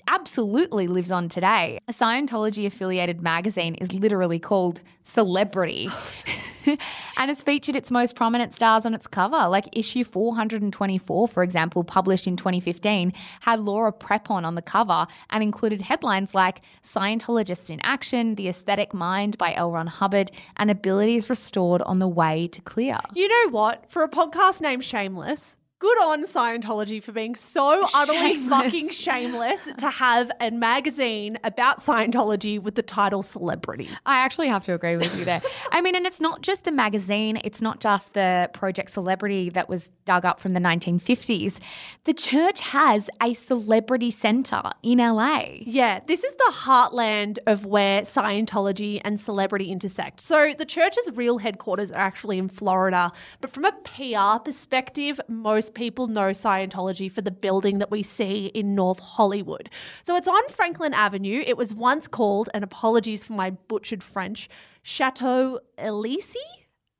[0.08, 1.78] absolutely lives on today.
[1.88, 5.88] A Scientology affiliated magazine is literally called Celebrity.
[7.16, 9.48] and it's featured its most prominent stars on its cover.
[9.48, 15.42] Like issue 424, for example, published in 2015, had Laura Prepon on the cover and
[15.42, 19.72] included headlines like Scientologist in Action, The Aesthetic Mind by L.
[19.72, 22.98] Ron Hubbard, and Abilities Restored on the Way to Clear.
[23.14, 23.90] You know what?
[23.90, 29.90] For a podcast named Shameless, good on Scientology for being so utterly fucking shameless to
[29.90, 33.90] have a magazine about Scientology with the title Celebrity.
[34.06, 35.42] I actually have to agree with you there.
[35.72, 39.68] I mean, and it's not just the magazine, it's not just the Project Celebrity that
[39.68, 41.58] was dug up from the 1950s.
[42.04, 45.44] The church has a celebrity center in LA.
[45.60, 50.22] Yeah, this is the heartland of where Scientology and celebrity intersect.
[50.22, 53.12] So the church's real headquarters are actually in Florida,
[53.42, 58.00] but from a PR perspective, most most people know Scientology for the building that we
[58.00, 59.68] see in North Hollywood.
[60.04, 61.42] So it's on Franklin Avenue.
[61.44, 64.48] It was once called, and apologies for my butchered French,
[64.84, 66.38] Chateau Elysee.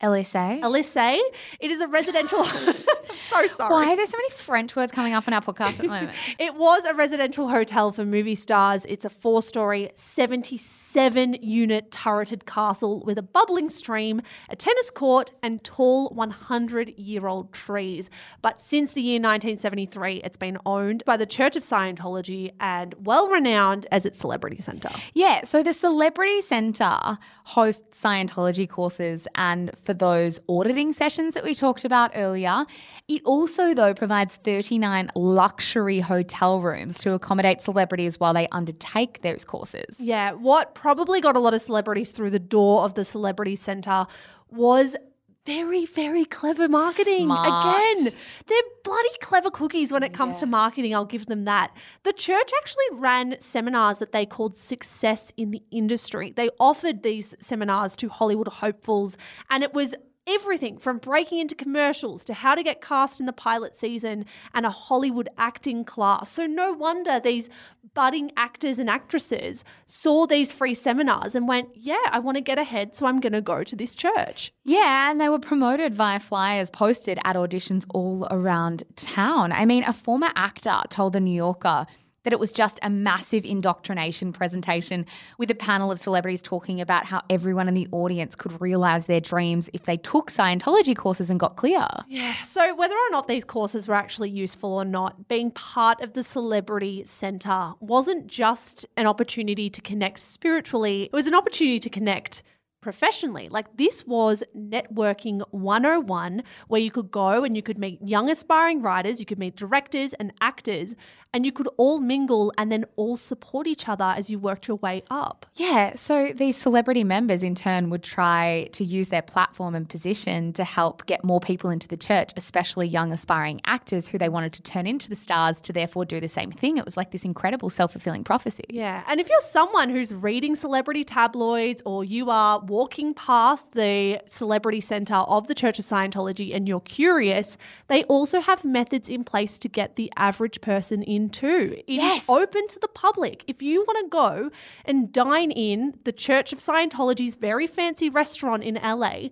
[0.00, 0.60] Elysee.
[0.64, 1.22] Elysee.
[1.60, 2.44] It is a residential.
[3.08, 3.72] I'm so sorry.
[3.72, 6.16] Why are there so many French words coming up on our podcast at the moment?
[6.38, 8.84] it was a residential hotel for movie stars.
[8.88, 15.32] It's a four story, 77 unit turreted castle with a bubbling stream, a tennis court,
[15.42, 18.10] and tall 100 year old trees.
[18.42, 23.28] But since the year 1973, it's been owned by the Church of Scientology and well
[23.28, 24.90] renowned as its celebrity center.
[25.14, 25.44] Yeah.
[25.44, 31.84] So the Celebrity Center hosts Scientology courses and for those auditing sessions that we talked
[31.84, 32.66] about earlier.
[33.08, 39.44] It also, though, provides 39 luxury hotel rooms to accommodate celebrities while they undertake those
[39.44, 40.00] courses.
[40.00, 44.06] Yeah, what probably got a lot of celebrities through the door of the Celebrity Centre
[44.50, 44.96] was
[45.44, 47.26] very, very clever marketing.
[47.26, 47.76] Smart.
[47.96, 48.12] Again,
[48.48, 50.40] they're bloody clever cookies when it comes Yeah.
[50.40, 50.92] to marketing.
[50.92, 51.70] I'll give them that.
[52.02, 56.32] The church actually ran seminars that they called Success in the Industry.
[56.34, 59.16] They offered these seminars to Hollywood hopefuls,
[59.48, 59.94] and it was
[60.26, 64.66] everything from breaking into commercials to how to get cast in the pilot season and
[64.66, 66.30] a Hollywood acting class.
[66.30, 67.48] So, no wonder these
[67.94, 72.58] budding actors and actresses saw these free seminars and went, Yeah, I want to get
[72.58, 74.52] ahead, so I'm going to go to this church.
[74.64, 79.52] Yeah, and they were promoted via flyers posted at auditions all around town.
[79.52, 81.86] I mean, a former actor told The New Yorker
[82.26, 85.06] that it was just a massive indoctrination presentation
[85.38, 89.20] with a panel of celebrities talking about how everyone in the audience could realize their
[89.20, 91.86] dreams if they took Scientology courses and got clear.
[92.08, 92.34] Yeah.
[92.42, 96.24] So, whether or not these courses were actually useful or not, being part of the
[96.24, 102.42] Celebrity Centre wasn't just an opportunity to connect spiritually, it was an opportunity to connect
[102.86, 103.48] professionally.
[103.48, 108.80] Like, this was networking 101, where you could go and you could meet young aspiring
[108.80, 110.94] writers, you could meet directors and actors,
[111.32, 114.78] and you could all mingle and then all support each other as you worked your
[114.78, 115.46] way up.
[115.56, 120.52] Yeah, so these celebrity members in turn would try to use their platform and position
[120.54, 124.52] to help get more people into the church, especially young aspiring actors who they wanted
[124.54, 126.78] to turn into the stars to therefore do the same thing.
[126.78, 128.64] It was like this incredible self fulfilling prophecy.
[128.70, 129.04] Yeah.
[129.06, 134.80] And if you're someone who's reading celebrity tabloids or you are walking past the celebrity
[134.80, 137.56] center of the Church of Scientology and you're curious,
[137.88, 141.74] they also have methods in place to get the average person in too.
[141.86, 142.26] It is Yes.
[142.28, 143.44] open to the public.
[143.46, 144.50] If you want to go
[144.84, 149.30] and dine in the Church of Scientology's very fancy restaurant in LA,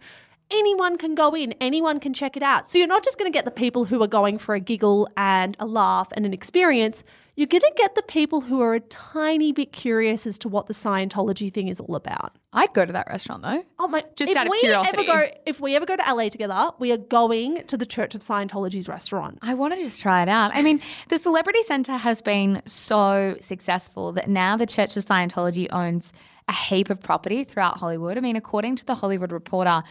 [0.51, 2.69] anyone can go in, anyone can check it out.
[2.69, 5.09] So you're not just going to get the people who are going for a giggle
[5.17, 7.03] and a laugh and an experience.
[7.37, 10.69] You're going to get the people who are a tiny bit curious as to what
[10.69, 12.37] the Scientology thing is all about.
[12.53, 13.65] I'd go to that restaurant though.
[13.81, 14.05] Oh my!
[14.15, 14.99] Just if out of we curiosity.
[14.99, 18.15] ever go, if we ever go to LA together, we are going to the Church
[18.15, 19.41] of Scientology's restaurant.
[19.43, 20.53] I want to just try it out.
[20.55, 25.67] I mean, the Celebrity Centre has been so successful that now the Church of Scientology
[25.73, 26.13] owns
[26.49, 28.17] a heap of property throughout Hollywood.
[28.17, 29.83] I mean, according to the Hollywood Reporter,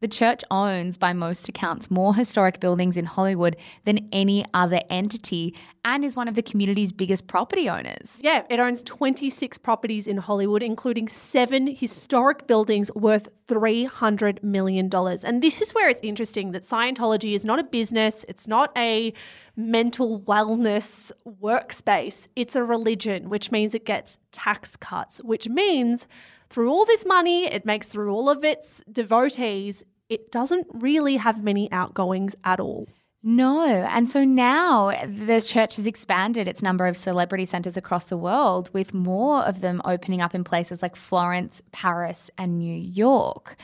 [0.00, 5.54] the church owns, by most accounts, more historic buildings in Hollywood than any other entity
[5.86, 8.18] and is one of the community's biggest property owners.
[8.20, 14.90] Yeah, it owns 26 properties in Hollywood, including seven historic buildings worth $300 million.
[14.92, 19.14] And this is where it's interesting that Scientology is not a business, it's not a
[19.56, 26.06] mental wellness workspace, it's a religion, which means it gets tax cuts, which means
[26.50, 31.42] through all this money it makes through all of its devotees, it doesn't really have
[31.42, 32.86] many outgoings at all.
[33.22, 33.64] No.
[33.64, 38.70] And so now the church has expanded its number of celebrity centers across the world,
[38.72, 43.56] with more of them opening up in places like Florence, Paris, and New York.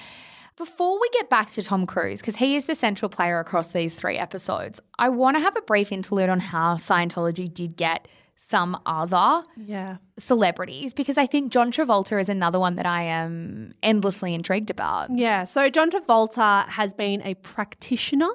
[0.57, 3.95] Before we get back to Tom Cruise, because he is the central player across these
[3.95, 8.09] three episodes, I want to have a brief interlude on how Scientology did get
[8.52, 9.96] some other Yeah.
[10.18, 15.08] celebrities, because I think John Travolta is another one that I am endlessly intrigued about.
[15.26, 18.28] Yeah, so John Travolta has been a practitioner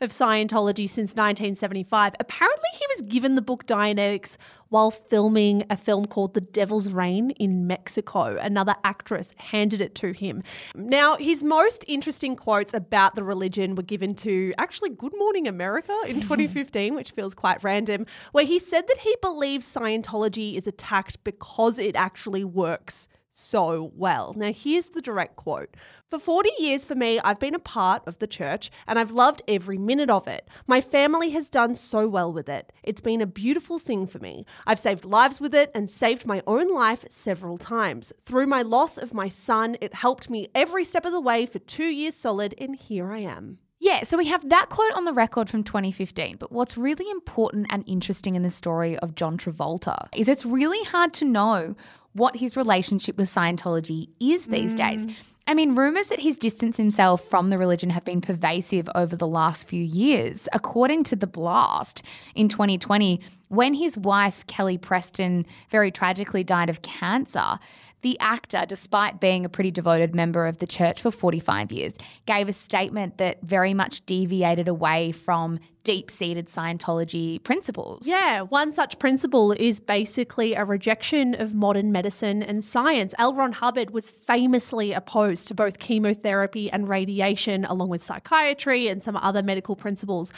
[0.00, 2.12] of Scientology since 1975.
[2.20, 4.36] Apparently, he was given the book Dianetics
[4.74, 8.36] while filming a film called The Devil's Rain in Mexico.
[8.36, 10.42] Another actress handed it to him.
[10.74, 15.96] Now, his most interesting quotes about the religion were given to actually Good Morning America
[16.08, 21.22] in 2015, which feels quite random, where he said that he believes Scientology is attacked
[21.22, 23.06] because it actually works
[23.36, 24.32] so well.
[24.36, 25.76] Now, here's the direct quote
[26.08, 29.42] For 40 years for me, I've been a part of the church and I've loved
[29.48, 30.48] every minute of it.
[30.66, 32.72] My family has done so well with it.
[32.82, 34.46] It's been a beautiful thing for me.
[34.66, 38.12] I've saved lives with it and saved my own life several times.
[38.24, 41.58] Through my loss of my son, it helped me every step of the way for
[41.58, 43.58] two years solid, and here I am.
[43.80, 46.36] Yeah, so we have that quote on the record from 2015.
[46.38, 50.82] But what's really important and interesting in the story of John Travolta is it's really
[50.84, 51.74] hard to know
[52.14, 55.04] what his relationship with Scientology is these days.
[55.04, 55.14] Mm.
[55.46, 59.26] I mean, rumors that he's distanced himself from the religion have been pervasive over the
[59.26, 60.48] last few years.
[60.54, 62.02] According to The Blast
[62.34, 67.58] in 2020, when his wife, Kelly Preston, very tragically died of cancer,
[68.04, 71.94] The actor, despite being a pretty devoted member of the church for 45 years,
[72.26, 78.06] gave a statement that very much deviated away from deep seated Scientology principles.
[78.06, 83.14] Yeah, one such principle is basically a rejection of modern medicine and science.
[83.18, 83.34] L.
[83.34, 89.16] Ron Hubbard was famously opposed to both chemotherapy and radiation, along with psychiatry and some
[89.16, 90.30] other medical principles.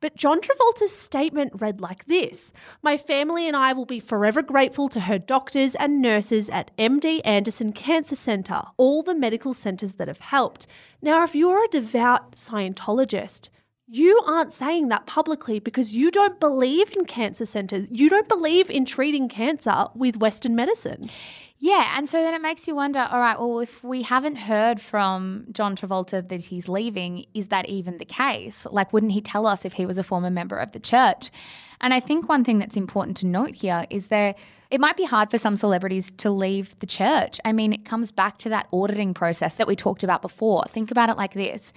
[0.00, 4.88] But John Travolta's statement read like this My family and I will be forever grateful
[4.88, 10.08] to her doctors and nurses at MD Anderson Cancer Center, all the medical centers that
[10.08, 10.66] have helped.
[11.02, 13.50] Now, if you're a devout Scientologist,
[13.92, 17.86] you aren't saying that publicly because you don't believe in cancer centers.
[17.90, 21.10] You don't believe in treating cancer with Western medicine.
[21.58, 24.80] Yeah, and so then it makes you wonder all right, well, if we haven't heard
[24.80, 28.64] from John Travolta that he's leaving, is that even the case?
[28.70, 31.32] Like, wouldn't he tell us if he was a former member of the church?
[31.80, 34.38] And I think one thing that's important to note here is that
[34.70, 37.40] it might be hard for some celebrities to leave the church.
[37.44, 40.64] I mean, it comes back to that auditing process that we talked about before.
[40.68, 41.72] Think about it like this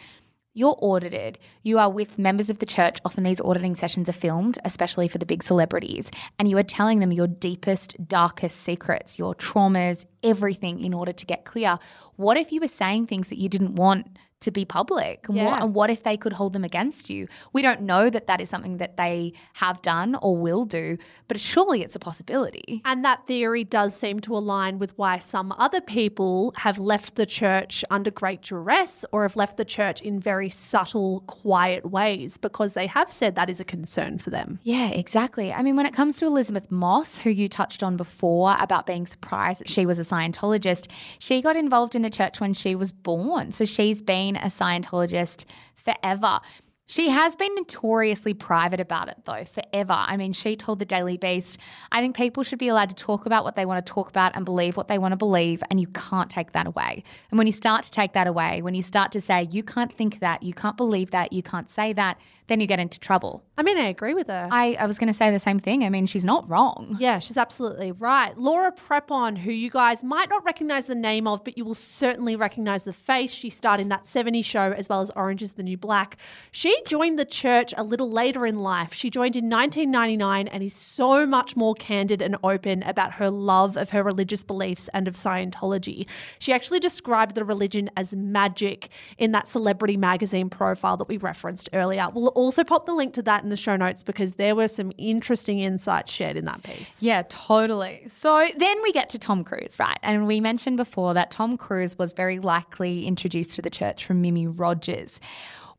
[0.54, 1.40] you're audited.
[1.64, 3.00] You are with members of the church.
[3.04, 6.12] Often these auditing sessions are filmed, especially for the big celebrities.
[6.38, 11.26] And you are telling them your deepest, darkest secrets, your traumas, everything in order to
[11.26, 11.80] get clear.
[12.18, 15.28] What if you were saying things that you didn't want to be public?
[15.28, 15.46] And, yeah.
[15.46, 17.28] what, and what if they could hold them against you?
[17.52, 21.40] We don't know that that is something that they have done or will do, but
[21.40, 22.82] surely it's a possibility.
[22.86, 27.26] And that theory does seem to align with why some other people have left the
[27.26, 32.74] church under great duress or have left the church in very subtle, quiet ways because
[32.74, 34.60] they have said that is a concern for them.
[34.64, 35.52] Yeah, exactly.
[35.52, 39.06] I mean, when it comes to Elisabeth Moss, who you touched on before about being
[39.06, 40.88] surprised that she was a Scientologist,
[41.20, 43.52] she got involved in the church when she was born.
[43.52, 46.40] So she's been been a Scientologist forever.
[46.86, 49.94] She has been notoriously private about it, though, forever.
[49.96, 51.58] I mean, she told the Daily Beast,
[51.94, 54.36] I think people should be allowed to talk about what they want to talk about
[54.36, 57.04] and believe what they want to believe, and you can't take that away.
[57.32, 59.94] And when you start to take that away, when you start to say, you can't
[59.94, 63.44] think that, you can't believe that, you can't say that, then you get into trouble.
[63.58, 64.50] I mean, I agree with her.
[64.52, 65.84] I, I was going to say the same thing.
[65.84, 66.98] I mean, she's not wrong.
[67.00, 68.38] Yeah, she's absolutely right.
[68.38, 72.36] Laura Prepon, who you guys might not recognize the name of, but you will certainly
[72.36, 73.32] recognize the face.
[73.32, 76.18] She starred in that 70s show as well as Orange is the New Black.
[76.52, 78.94] She joined the church a little later in life.
[78.94, 83.78] She joined in 1999 and is so much more candid and open about her love
[83.78, 86.08] of her religious beliefs and of Scientology.
[86.40, 91.70] She actually described the religion as magic in that celebrity magazine profile that we referenced
[91.74, 92.08] earlier.
[92.12, 94.92] We'll also pop the link to that in the show notes because there were some
[94.98, 97.02] interesting insights shared in that piece.
[97.02, 98.04] Yeah, totally.
[98.08, 100.00] So then we get to Tom Cruise, right?
[100.04, 104.22] And we mentioned before that Tom Cruise was very likely introduced to the church from
[104.22, 105.20] Mimi Rogers.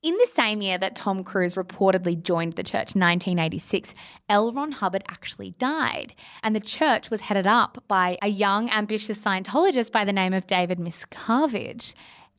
[0.05, 3.95] In the same year that Tom Cruise reportedly joined the church, 1986,
[4.29, 4.53] L.
[4.53, 6.15] Ron Hubbard actually died.
[6.43, 10.47] And the church was headed up by a young, ambitious Scientologist by the name of
[10.47, 11.95] David Miscavige.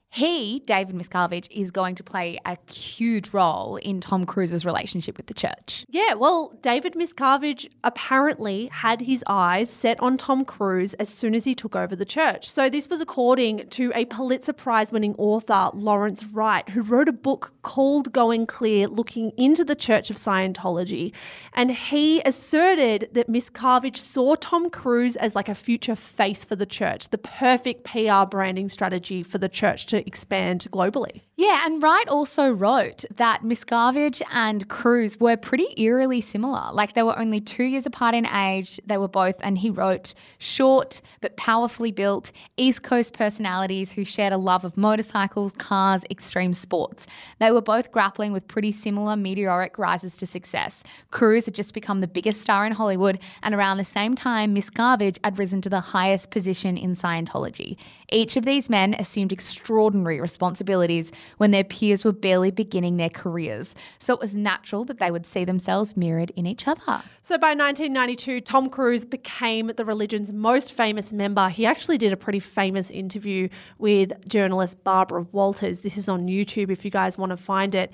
[0.09, 5.27] He, David Miscavige, is going to play a huge role in Tom Cruise's relationship with
[5.27, 5.85] the church.
[5.89, 11.43] Yeah, well, David Miscavige apparently had his eyes set on Tom Cruise as soon as
[11.43, 12.49] he took over the church.
[12.49, 17.13] So this was according to a Pulitzer Prize winning author, Lawrence Wright, who wrote a
[17.13, 21.11] book called Going Clear, looking into the Church of Scientology.
[21.51, 26.65] And he asserted that Miscavige saw Tom Cruise as like a future face for the
[26.65, 31.21] church, the perfect PR branding strategy for the church to expand globally.
[31.37, 36.71] Yeah, and Wright also wrote that Miscavige and Cruise were pretty eerily similar.
[36.71, 38.79] Like they were only two years apart in age.
[38.85, 44.31] They were both, and he wrote, short but powerfully built East Coast personalities who shared
[44.31, 47.05] a love of motorcycles, cars, extreme sports.
[47.39, 50.83] They were both grappling with pretty similar meteoric rises to success.
[51.11, 55.17] Cruise had just become the biggest star in Hollywood, and around the same time, Miscavige
[55.23, 57.75] had risen to the highest position in Scientology.
[58.09, 63.75] Each of these men assumed extraordinary responsibilities when their peers were barely beginning their careers.
[63.99, 67.03] So it was natural that they would see themselves mirrored in each other.
[67.21, 71.49] So by 1992, Tom Cruise became the religion's most famous member.
[71.49, 75.79] He actually did a pretty famous interview with journalist Barbara Walters.
[75.79, 77.91] This is on YouTube if you guys want to find it.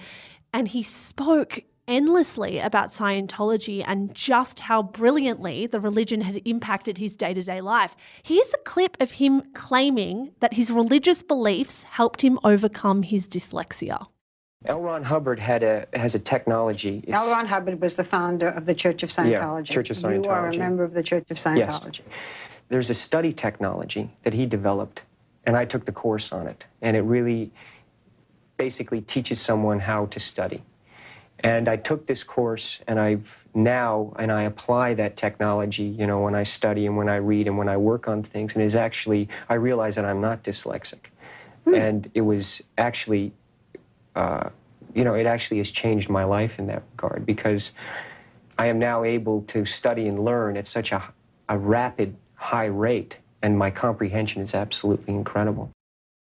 [0.54, 7.16] And he spoke endlessly about Scientology and just how brilliantly the religion had impacted his
[7.16, 7.96] day to day life.
[8.24, 14.08] Here's a clip of him claiming that his religious beliefs helped him overcome his dyslexia.
[14.66, 14.80] L.
[14.80, 17.04] Ron Hubbard had a has a technology.
[17.08, 17.32] It's, L.
[17.32, 19.68] Ron Hubbard was the founder of the Church of Scientology.
[19.68, 20.26] Yeah, Church of Scientology.
[20.26, 22.02] You are a member of the Church of Scientology.
[22.06, 22.16] Yes.
[22.70, 25.02] There's a study technology that he developed,
[25.46, 26.64] and I took the course on it.
[26.84, 27.52] And it really
[28.58, 30.64] basically teaches someone how to study.
[31.44, 36.20] And I took this course, and I've now, and I apply that technology, you know,
[36.22, 38.54] when I study and when I read and when I work on things.
[38.54, 41.08] And is actually, I realize that I'm not dyslexic.
[41.66, 41.74] Hmm.
[41.74, 43.34] And it was actually,
[44.16, 44.50] uh,
[44.94, 47.72] you know, it actually has changed my life in that regard because
[48.58, 51.04] I am now able to study and learn at such a,
[51.50, 55.72] a rapid, high rate, and my comprehension is absolutely incredible.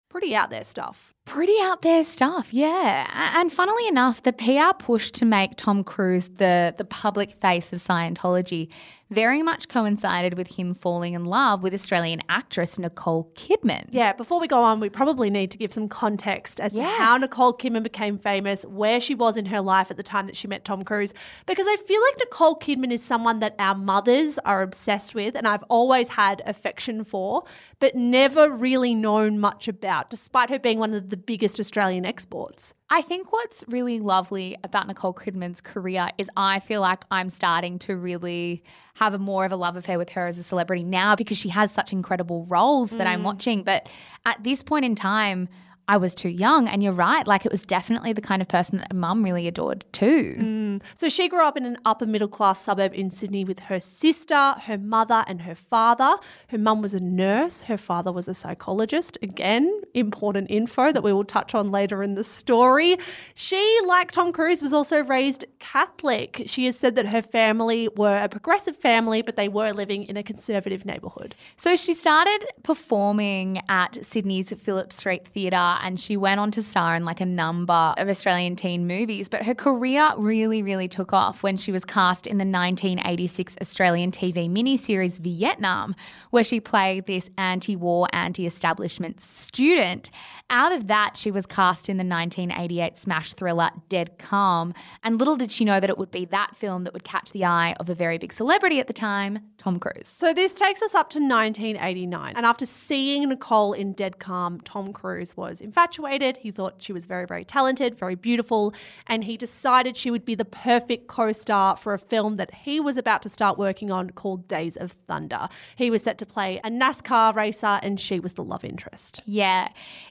[0.09, 1.13] Pretty out there stuff.
[1.27, 3.39] Pretty out there stuff, yeah.
[3.41, 7.81] And funnily enough, the PR push to make Tom Cruise the, the public face of
[7.81, 8.69] Scientology
[9.11, 13.87] very much coincided with him falling in love with Australian actress Nicole Kidman.
[13.91, 16.85] Yeah, before we go on, we probably need to give some context as yeah.
[16.85, 20.27] to how Nicole Kidman became famous, where she was in her life at the time
[20.27, 21.13] that she met Tom Cruise,
[21.47, 25.47] because I feel like Nicole Kidman is someone that our mothers are obsessed with and
[25.47, 27.45] I've always had affection for,
[27.81, 32.73] but never really known much about, despite her being one of the biggest Australian exports.
[32.89, 37.79] I think what's really lovely about Nicole Kidman's career is I feel like I'm starting
[37.81, 38.63] to really
[38.95, 41.49] have a more of a love affair with her as a celebrity now because she
[41.51, 43.11] has such incredible roles that mm.
[43.11, 43.63] I'm watching.
[43.63, 43.89] But
[44.25, 45.49] at this point in time,
[45.91, 46.69] I was too young.
[46.69, 49.85] And you're right, like it was definitely the kind of person that mum really adored
[49.91, 50.37] too.
[50.39, 50.83] Mm.
[50.95, 54.55] So she grew up in an upper middle class suburb in Sydney with her sister,
[54.67, 56.15] her mother, and her father.
[56.47, 59.19] Her mum was a nurse, her father was a psychologist.
[59.21, 62.97] Again, important info that we will touch on later in the story.
[63.35, 66.45] She, like Tom Cruise, was also raised Catholic.
[66.47, 70.17] She has said that her family were a progressive family, but they were living in
[70.17, 71.35] a conservative neighbourhood.
[71.57, 76.95] So she started performing at Sydney's Phillip Street Theatre and she went on to star
[76.95, 79.29] in like a number of Australian teen movies.
[79.29, 84.11] But her career really, really took off when she was cast in the 1986 Australian
[84.11, 85.95] TV miniseries Vietnam,
[86.31, 90.11] where she played this anti war, anti establishment student.
[90.51, 94.75] Out of that, she was cast in the 1988 smash thriller Dead Calm.
[95.05, 97.45] And little did she know that it would be that film that would catch the
[97.45, 100.09] eye of a very big celebrity at the time, Tom Cruise.
[100.09, 102.35] So this takes us up to 1989.
[102.37, 106.39] And after seeing Nicole in Dead Calm, Tom Cruise was infatuated.
[106.39, 108.75] He thought she was very, very talented, very beautiful,
[109.07, 112.81] and he decided she would be the perfect co star for a film that he
[112.81, 115.49] was about to start working on called Days of Thunder.
[115.77, 119.21] He was set to play a NASCAR racer, and she was the love interest.
[119.27, 119.69] Yeah.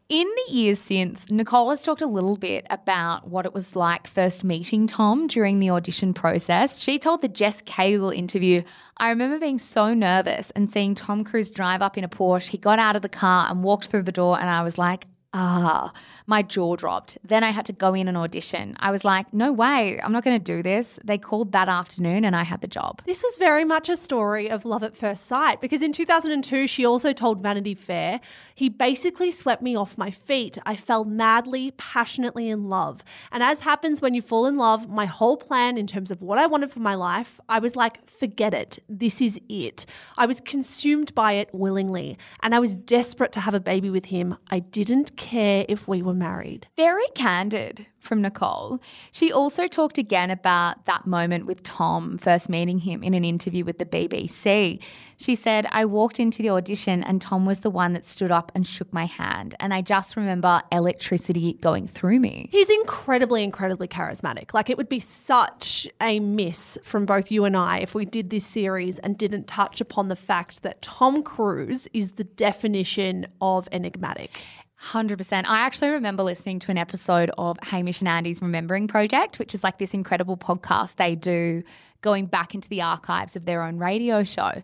[0.09, 4.07] In the years since, Nicole has talked a little bit about what it was like
[4.07, 6.79] first meeting Tom during the audition process.
[6.79, 8.63] She told the Jess Cagle interview,
[8.97, 12.49] I remember being so nervous and seeing Tom Cruise drive up in a Porsche.
[12.49, 15.05] He got out of the car and walked through the door, and I was like,
[15.33, 15.93] ah,
[16.25, 17.17] my jaw dropped.
[17.23, 18.75] Then I had to go in and audition.
[18.79, 20.99] I was like, no way, I'm not going to do this.
[21.03, 23.01] They called that afternoon and I had the job.
[23.05, 26.85] This was very much a story of love at first sight because in 2002, she
[26.85, 28.19] also told Vanity Fair,
[28.59, 30.57] he basically swept me off my feet.
[30.65, 33.05] I fell madly, passionately in love.
[33.31, 36.37] And as happens when you fall in love, my whole plan in terms of what
[36.37, 38.77] I wanted for my life, I was like, forget it.
[38.89, 39.85] This is it.
[40.17, 44.07] I was consumed by it willingly and I was desperate to have a baby with
[44.07, 44.35] him.
[44.51, 46.67] I didn't care if we were married.
[46.75, 48.81] Very candid from Nicole.
[49.11, 53.65] She also talked again about that moment with Tom, first meeting him in an interview
[53.65, 54.81] with the BBC.
[55.17, 58.53] She said, I walked into the audition and Tom was the one that stood up
[58.55, 59.53] and shook my hand.
[59.59, 62.47] And I just remember electricity going through me.
[62.51, 64.53] He's incredibly, incredibly charismatic.
[64.53, 68.29] Like, it would be such a miss from both you and I if we did
[68.29, 73.67] this series and didn't touch upon the fact that Tom Cruise is the definition of
[73.73, 74.41] enigmatic.
[74.81, 75.45] 100%.
[75.45, 79.63] I actually remember listening to an episode of Hamish and Andy's Remembering Project, which is
[79.63, 81.63] like this incredible podcast they do
[82.01, 84.61] going back into the archives of their own radio show.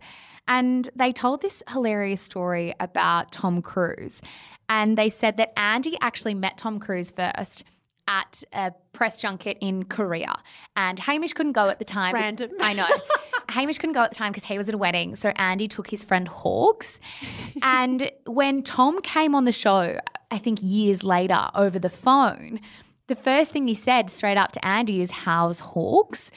[0.48, 4.22] And they told this hilarious story about Tom Cruise.
[4.70, 7.66] And they said that Andy actually met Tom Cruise first
[8.08, 10.36] at a press junket in Korea.
[10.76, 12.14] And Hamish couldn't go at the time.
[12.14, 12.52] Random.
[12.60, 12.88] I know.
[13.50, 15.16] Hamish couldn't go at the time because he was at a wedding.
[15.16, 17.00] So Andy took his friend Hawks.
[17.62, 20.00] and when Tom came on the show,
[20.32, 22.60] I think years later over the phone,
[23.08, 26.32] the first thing he said straight up to Andy is, How's Hawks?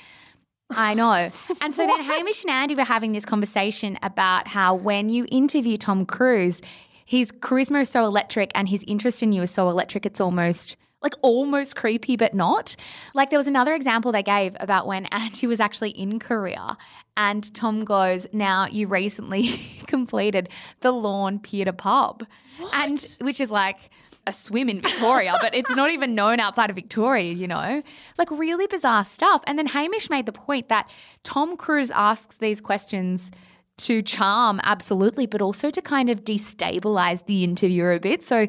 [0.71, 1.31] I know.
[1.61, 5.77] And so then Hamish and Andy were having this conversation about how when you interview
[5.79, 6.61] Tom Cruise,
[7.05, 10.77] his charisma is so electric and his interest in you is so electric, it's almost
[11.03, 12.77] like almost creepy, but not.
[13.15, 16.77] Like there was another example they gave about when Andy was actually in Korea
[17.17, 19.49] and Tom goes, Now you recently
[19.87, 20.49] completed
[20.81, 22.27] the Lorne Pier to Pub.
[22.59, 22.75] What?
[22.75, 23.91] And which is like
[24.27, 27.83] a swim in Victoria, but it's not even known outside of Victoria, you know?
[28.19, 29.43] Like really bizarre stuff.
[29.47, 30.91] And then Hamish made the point that
[31.23, 33.31] Tom Cruise asks these questions
[33.79, 38.23] to charm, absolutely, but also to kind of destabilize the interviewer a bit.
[38.23, 38.49] So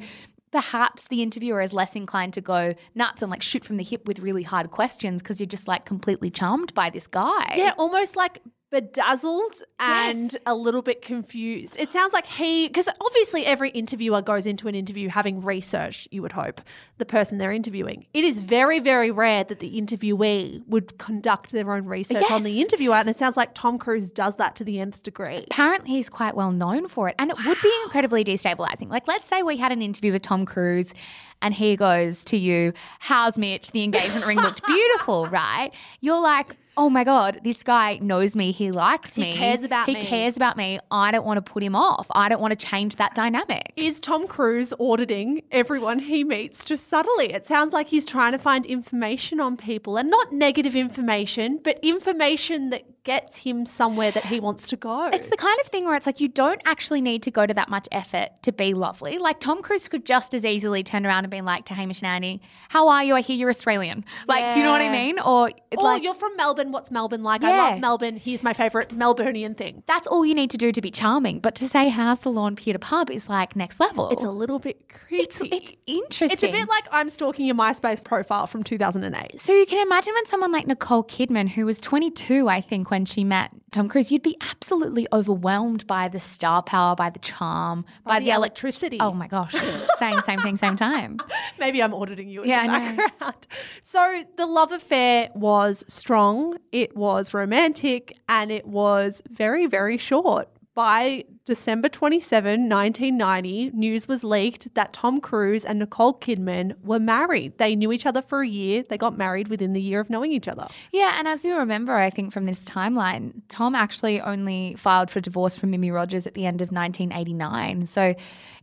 [0.52, 4.06] perhaps the interviewer is less inclined to go nuts and like shoot from the hip
[4.06, 7.54] with really hard questions because you're just like completely charmed by this guy.
[7.56, 8.42] Yeah, almost like
[8.72, 10.38] bedazzled and Yes.
[10.46, 11.76] a little bit confused.
[11.80, 16.22] It sounds like he, because obviously every interviewer goes into an interview having researched, you
[16.22, 16.62] would hope,
[16.98, 18.06] the person they're interviewing.
[18.14, 22.52] It is very, very rare that the interviewee would conduct their own research on the
[22.52, 22.66] Yes.
[22.66, 22.96] interviewer.
[22.96, 25.46] And it sounds like Tom Cruise does that to the nth degree.
[25.52, 27.16] Apparently, he's quite well known for it.
[27.20, 28.90] And it would be incredibly destabilizing.
[28.90, 30.94] Like, let's say we had an interview with Tom Cruise
[31.42, 33.72] and he goes to you, How's Mitch?
[33.72, 35.72] The engagement ring looked beautiful, right?
[36.02, 38.54] You're like, Oh my God, this guy knows me.
[38.54, 39.32] He likes me.
[39.32, 40.80] He cares about he me." He cares about me.
[40.90, 42.08] I don't want to put him off.
[42.12, 43.74] I don't want to change that dynamic.
[43.76, 47.34] Is Tom Cruise auditing everyone he meets just subtly?
[47.34, 51.80] It sounds like he's trying to find information on people and not negative information, but
[51.84, 55.08] information that gets him somewhere that he wants to go.
[55.08, 57.54] It's the kind of thing where it's like you don't actually need to go to
[57.56, 59.18] that much effort to be lovely.
[59.18, 62.08] Like Tom Cruise could just as easily turn around and be like to Hamish and
[62.08, 63.16] Andy, "How are you?
[63.16, 65.20] I hear you're Australian." Like, do you know what I mean?
[65.20, 66.69] Or it's Oh, like you're from Melbourne.
[66.72, 67.44] What's Melbourne like?
[67.44, 68.18] I love Melbourne.
[68.18, 69.84] Here's my favorite Melburnian thing.
[69.88, 71.40] that's all you need to do to be charming.
[71.40, 74.10] But to say how's the Lorne Pier to pub is like next level.
[74.12, 75.24] It's a little bit creepy.
[75.24, 76.32] it's, it's interesting.
[76.34, 79.40] It's a bit like I'm stalking your MySpace profile from 2008.
[79.40, 83.06] So you can imagine when someone like Nicole Kidman, who was 22, I think, when
[83.06, 87.86] she met Tom Cruise, you'd be absolutely overwhelmed by the star power, by the charm,
[88.04, 88.98] by, the ele- electricity.
[89.00, 89.54] Oh my gosh,
[90.00, 91.20] saying same thing, same time.
[91.60, 93.48] Maybe I'm auditing you in Yeah, the background.
[93.82, 100.50] So the love affair was strong, it was romantic, and it was very, very short.
[100.74, 107.58] By December 27, 1990, news was leaked that Tom Cruise and Nicole Kidman were married.
[107.58, 108.84] They knew each other for a year.
[108.88, 110.68] They got married within the year of knowing each other.
[110.92, 115.22] Yeah, and as you remember, I think from this timeline, Tom actually only filed for
[115.22, 117.88] divorce from Mimi Rogers at the end of 1989.
[117.88, 118.14] So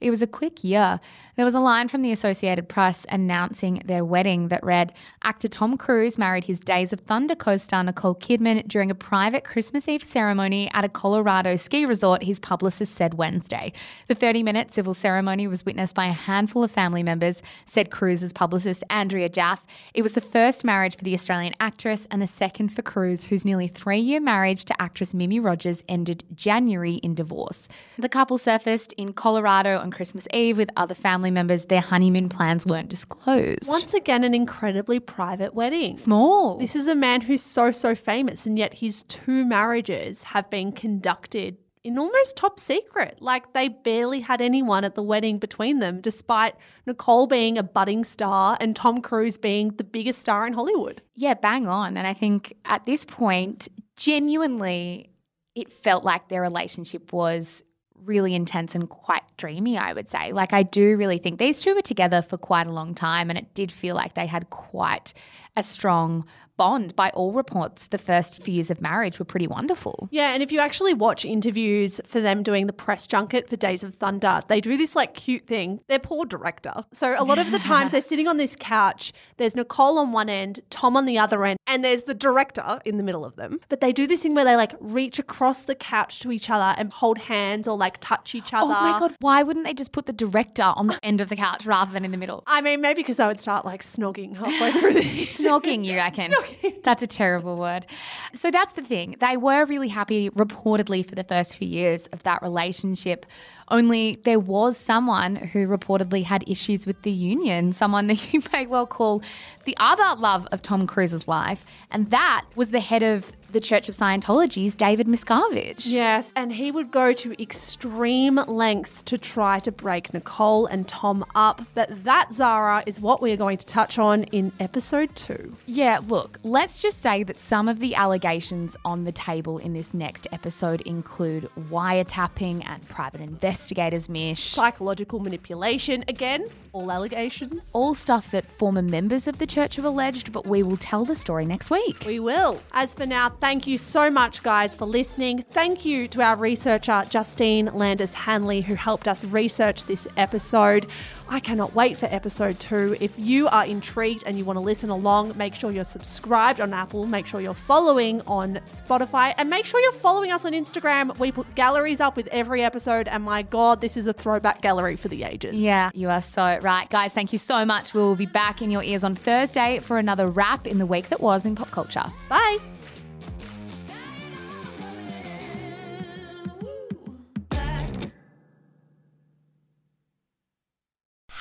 [0.01, 1.01] it was a quick year.
[1.34, 5.76] There was a line from the Associated Press announcing their wedding that read Actor Tom
[5.76, 10.05] Cruise married his Days of Thunder co star Nicole Kidman during a private Christmas Eve
[10.05, 13.72] ceremony at a Colorado ski resort, his publicist said Wednesday.
[14.09, 18.33] The 30 minute civil ceremony was witnessed by a handful of family members, said Cruise's
[18.33, 19.66] publicist Andrea Jaffe.
[19.95, 23.45] It was the first marriage for the Australian actress and the second for Cruise, whose
[23.45, 27.68] nearly three year marriage to actress Mimi Rogers ended January in divorce.
[27.99, 31.66] The couple surfaced in Colorado on Christmas Eve with other family members.
[31.66, 33.68] Their honeymoon plans weren't disclosed.
[33.68, 35.97] Once again, an incredibly private wedding.
[35.97, 36.59] Small.
[36.59, 40.72] This is a man who's so, so famous, and yet his two marriages have been
[40.72, 41.57] conducted
[41.87, 43.16] in almost top secret.
[43.20, 48.03] Like they barely had anyone at the wedding between them, despite Nicole being a budding
[48.03, 51.01] star and Tom Cruise being the biggest star in Hollywood.
[51.14, 51.97] Yeah, bang on.
[51.97, 55.11] And I think at this point, genuinely,
[55.55, 57.62] it felt like their relationship was
[57.95, 60.32] really intense and quite dreamy, I would say.
[60.32, 63.39] Like, I do really think these two were together for quite a long time, and
[63.39, 65.14] it did feel like they had quite
[65.57, 66.26] a strong
[66.57, 66.94] bond.
[66.96, 70.09] By all reports, the first few years of marriage were pretty wonderful.
[70.11, 73.82] Yeah, and if you actually watch interviews for them doing the press junket for Days
[73.82, 75.80] of Thunder, they do this like cute thing.
[75.88, 76.72] They're poor director.
[76.92, 80.28] So a lot of the times they're sitting on this couch, there's Nicole on one
[80.28, 83.61] end, Tom on the other end, and there's the director in the middle of them.
[83.68, 86.74] But they do this thing where they like reach across the couch to each other
[86.78, 88.74] and hold hands or like touch each other.
[88.76, 91.36] Oh my God, why wouldn't they just put the director on the end of the
[91.36, 92.42] couch rather than in the middle?
[92.46, 95.38] I mean, maybe because they would start like snogging halfway through this.
[95.40, 96.32] Snogging, you reckon?
[96.84, 97.86] That's a terrible word.
[98.34, 99.16] So that's the thing.
[99.18, 103.26] They were really happy, reportedly, for the first few years of that relationship.
[103.68, 108.66] Only there was someone who reportedly had issues with the union, someone that you may
[108.66, 109.22] well call
[109.64, 111.64] the other love of Tom Cruise's life.
[111.90, 115.86] And that was the head of the Church of Scientology's David Miscavige.
[115.86, 121.24] Yes, and he would go to extreme lengths to try to break Nicole and Tom
[121.34, 121.62] up.
[121.72, 125.57] But that, Zara, is what we are going to touch on in episode two.
[125.64, 129.94] Yeah, look, let's just say that some of the allegations on the table in this
[129.94, 134.50] next episode include wiretapping and private investigators mish.
[134.50, 136.44] Psychological manipulation, again,
[136.74, 137.70] all allegations.
[137.72, 141.14] all stuff that former members of the church have alleged, but we will tell the
[141.16, 142.04] story next week.
[142.04, 142.61] We will.
[142.72, 145.40] As for now, thank you so much, guys, for listening.
[145.53, 150.88] Thank you to our researcher, Justine Landis Hanley, who helped us research this episode.
[151.28, 152.97] I cannot wait for episode two.
[152.99, 156.74] If you are intrigued and you want to listen along, make sure you're subscribed on
[156.74, 161.16] Apple, make sure you're following on Spotify, and make sure you're following us on Instagram.
[161.16, 164.97] We put galleries up with every episode, and my God, this is a throwback gallery
[164.97, 165.55] for the ages.
[165.55, 166.90] Yeah, you are so right.
[166.90, 167.94] Guys, thank you so much.
[167.94, 171.11] We will be back in your ears on Thursday for another wrap in the week
[171.11, 172.12] that was in pop culture.
[172.28, 172.59] Bye.